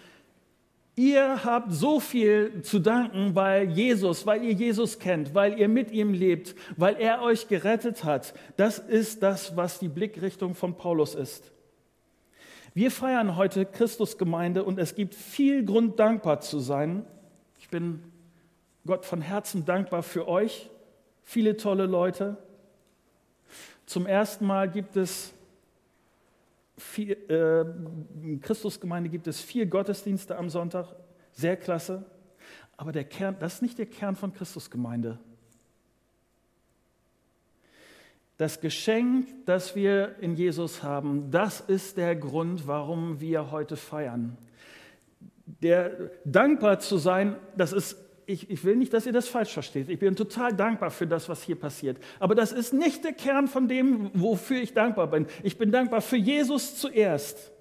Ihr 0.97 1.45
habt 1.45 1.73
so 1.73 1.99
viel 1.99 2.63
zu 2.63 2.79
danken, 2.79 3.35
weil 3.35 3.71
Jesus, 3.71 4.27
weil 4.27 4.45
ihr 4.45 4.53
Jesus 4.53 5.01
kennt, 5.01 5.35
weil 5.35 5.59
ihr 5.59 5.69
mit 5.69 5.91
ihm 5.91 6.13
lebt, 6.13 6.55
weil 6.77 6.95
er 6.97 7.21
euch 7.23 7.49
gerettet 7.49 8.05
hat. 8.05 8.33
Das 8.57 8.79
ist 8.79 9.23
das, 9.23 9.57
was 9.57 9.81
die 9.81 9.89
Blickrichtung 9.89 10.55
von 10.55 10.77
Paulus 10.77 11.17
ist. 11.17 11.51
Wir 12.75 12.93
feiern 12.93 13.37
heute 13.37 13.67
Christusgemeinde 13.67 14.63
und 14.63 14.79
es 14.79 14.95
gibt 14.95 15.15
viel 15.15 15.65
Grund, 15.65 15.99
dankbar 15.99 16.41
zu 16.41 16.61
sein. 16.61 17.05
Ich 17.59 17.69
bin 17.69 18.03
Gott 18.87 19.05
von 19.05 19.21
Herzen 19.21 19.65
dankbar 19.65 20.05
für 20.05 20.29
euch, 20.29 20.71
viele 21.25 21.57
tolle 21.57 21.87
Leute. 21.87 22.37
Zum 23.87 24.07
ersten 24.07 24.47
Mal 24.47 24.71
gibt 24.71 24.97
es 24.97 25.34
vier, 26.77 27.31
äh, 27.31 27.65
Christusgemeinde 28.41 29.09
gibt 29.09 29.27
es 29.27 29.41
vier 29.41 29.67
Gottesdienste 29.67 30.37
am 30.37 30.51
Sonntag, 30.51 30.95
sehr 31.33 31.57
klasse. 31.57 32.05
Aber 32.77 32.93
der 32.93 33.05
Kern, 33.05 33.37
das 33.39 33.55
ist 33.55 33.63
nicht 33.63 33.79
der 33.79 33.87
Kern 33.87 34.17
von 34.17 34.33
Christusgemeinde. 34.33 35.19
Das 38.37 38.61
Geschenk, 38.61 39.29
das 39.47 39.77
wir 39.77 40.19
in 40.19 40.35
Jesus 40.35 40.83
haben, 40.83 41.31
das 41.31 41.61
ist 41.61 41.97
der 41.97 42.17
Grund, 42.17 42.67
warum 42.67 43.21
wir 43.21 43.53
heute 43.53 43.77
feiern. 43.77 44.37
Der 45.47 46.11
dankbar 46.25 46.81
zu 46.81 46.99
sein, 46.99 47.37
das 47.57 47.73
ist 47.73 47.97
ich, 48.27 48.51
ich, 48.51 48.65
will 48.65 48.77
nicht, 48.77 48.93
dass 48.93 49.07
ihr 49.07 49.13
das 49.13 49.29
falsch 49.29 49.53
versteht. 49.53 49.89
Ich 49.89 49.99
bin 49.99 50.17
total 50.17 50.53
dankbar 50.53 50.91
für 50.91 51.07
das, 51.07 51.29
was 51.29 51.43
hier 51.43 51.57
passiert. 51.57 51.99
Aber 52.19 52.35
das 52.35 52.53
ist 52.53 52.73
nicht 52.73 53.05
der 53.05 53.13
Kern 53.13 53.49
von 53.49 53.69
dem, 53.69 54.11
wofür 54.15 54.61
ich 54.61 54.73
dankbar 54.73 55.09
bin. 55.09 55.27
Ich 55.43 55.59
bin 55.59 55.71
dankbar 55.71 56.01
für 56.01 56.17
Jesus 56.17 56.77
zuerst. 56.77 57.53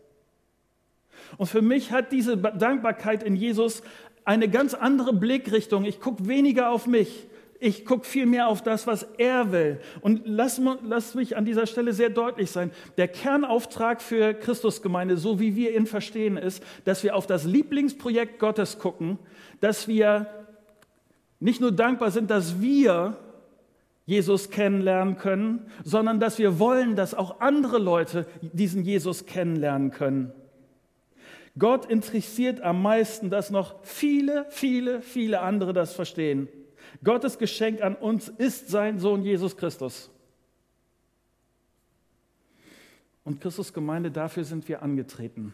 Und 1.37 1.47
für 1.47 1.61
mich 1.61 1.91
hat 1.91 2.11
diese 2.11 2.37
Dankbarkeit 2.37 3.23
in 3.23 3.35
Jesus 3.35 3.81
eine 4.25 4.47
ganz 4.49 4.73
andere 4.73 5.13
Blickrichtung. 5.13 5.85
Ich 5.85 5.99
gucke 5.99 6.27
weniger 6.27 6.71
auf 6.71 6.87
mich. 6.87 7.27
Ich 7.59 7.85
gucke 7.85 8.05
viel 8.05 8.25
mehr 8.25 8.49
auf 8.49 8.61
das, 8.61 8.87
was 8.87 9.03
er 9.17 9.53
will. 9.53 9.79
Und 10.01 10.23
lass, 10.25 10.61
lass 10.83 11.15
mich 11.15 11.37
an 11.37 11.45
dieser 11.45 11.65
Stelle 11.65 11.93
sehr 11.93 12.09
deutlich 12.09 12.51
sein. 12.51 12.71
Der 12.97 13.07
Kernauftrag 13.07 14.01
für 14.01 14.33
Christusgemeinde, 14.33 15.15
so 15.17 15.39
wie 15.39 15.55
wir 15.55 15.75
ihn 15.75 15.87
verstehen, 15.87 16.35
ist, 16.35 16.61
dass 16.83 17.03
wir 17.03 17.15
auf 17.15 17.25
das 17.25 17.45
Lieblingsprojekt 17.45 18.37
Gottes 18.39 18.79
gucken, 18.79 19.17
dass 19.61 19.87
wir 19.87 20.42
nicht 21.43 21.59
nur 21.59 21.73
dankbar 21.73 22.09
sind, 22.09 22.29
dass 22.29 22.61
wir 22.61 23.17
Jesus 24.05 24.49
kennenlernen 24.49 25.17
können, 25.17 25.65
sondern 25.83 26.21
dass 26.21 26.39
wir 26.39 26.57
wollen, 26.57 26.95
dass 26.95 27.13
auch 27.13 27.41
andere 27.41 27.79
Leute 27.79 28.25
diesen 28.41 28.83
Jesus 28.83 29.25
kennenlernen 29.25 29.91
können. 29.91 30.31
Gott 31.59 31.85
interessiert 31.85 32.61
am 32.61 32.81
meisten, 32.81 33.29
dass 33.29 33.51
noch 33.51 33.83
viele, 33.83 34.45
viele, 34.49 35.01
viele 35.01 35.41
andere 35.41 35.73
das 35.73 35.93
verstehen. 35.93 36.47
Gottes 37.03 37.37
Geschenk 37.37 37.81
an 37.81 37.95
uns 37.95 38.29
ist 38.29 38.69
sein 38.69 38.99
Sohn 38.99 39.23
Jesus 39.23 39.57
Christus. 39.57 40.09
Und 43.25 43.41
Christus 43.41 43.73
Gemeinde, 43.73 44.11
dafür 44.11 44.45
sind 44.45 44.67
wir 44.69 44.81
angetreten. 44.81 45.53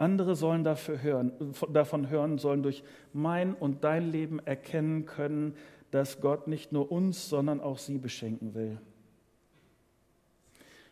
Andere 0.00 0.34
sollen 0.34 0.64
hören, 0.64 1.32
davon 1.70 2.08
hören, 2.08 2.38
sollen 2.38 2.62
durch 2.62 2.82
mein 3.12 3.52
und 3.52 3.84
dein 3.84 4.10
Leben 4.10 4.38
erkennen 4.38 5.04
können, 5.04 5.54
dass 5.90 6.22
Gott 6.22 6.48
nicht 6.48 6.72
nur 6.72 6.90
uns, 6.90 7.28
sondern 7.28 7.60
auch 7.60 7.76
sie 7.76 7.98
beschenken 7.98 8.54
will. 8.54 8.78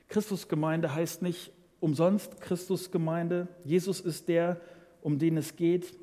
Christusgemeinde 0.09 0.94
heißt 0.94 1.23
nicht 1.23 1.53
umsonst 1.81 2.42
Christusgemeinde. 2.42 3.49
Jesus 3.64 4.01
ist 4.01 4.29
der, 4.29 4.61
um 5.01 5.18
den 5.18 5.38
es 5.38 5.57
geht. 5.57 5.99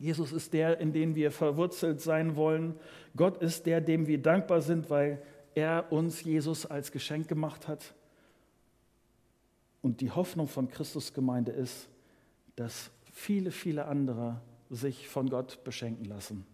Jesus 0.00 0.32
ist 0.32 0.54
der, 0.54 0.80
in 0.80 0.94
den 0.94 1.14
wir 1.14 1.32
verwurzelt 1.32 2.00
sein 2.00 2.34
wollen. 2.34 2.76
Gott 3.14 3.42
ist 3.42 3.66
der, 3.66 3.82
dem 3.82 4.06
wir 4.06 4.22
dankbar 4.22 4.62
sind, 4.62 4.88
weil 4.88 5.20
er 5.54 5.92
uns 5.92 6.24
Jesus 6.24 6.64
als 6.64 6.92
Geschenk 6.92 7.28
gemacht 7.28 7.68
hat. 7.68 7.92
Und 9.82 10.00
die 10.00 10.10
Hoffnung 10.10 10.48
von 10.48 10.68
Christusgemeinde 10.68 11.52
ist, 11.52 11.90
dass 12.56 12.90
viele, 13.12 13.50
viele 13.50 13.86
andere 13.86 14.40
sich 14.70 15.08
von 15.08 15.28
Gott 15.28 15.62
beschenken 15.64 16.04
lassen. 16.04 16.46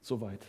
Soweit. 0.00 0.44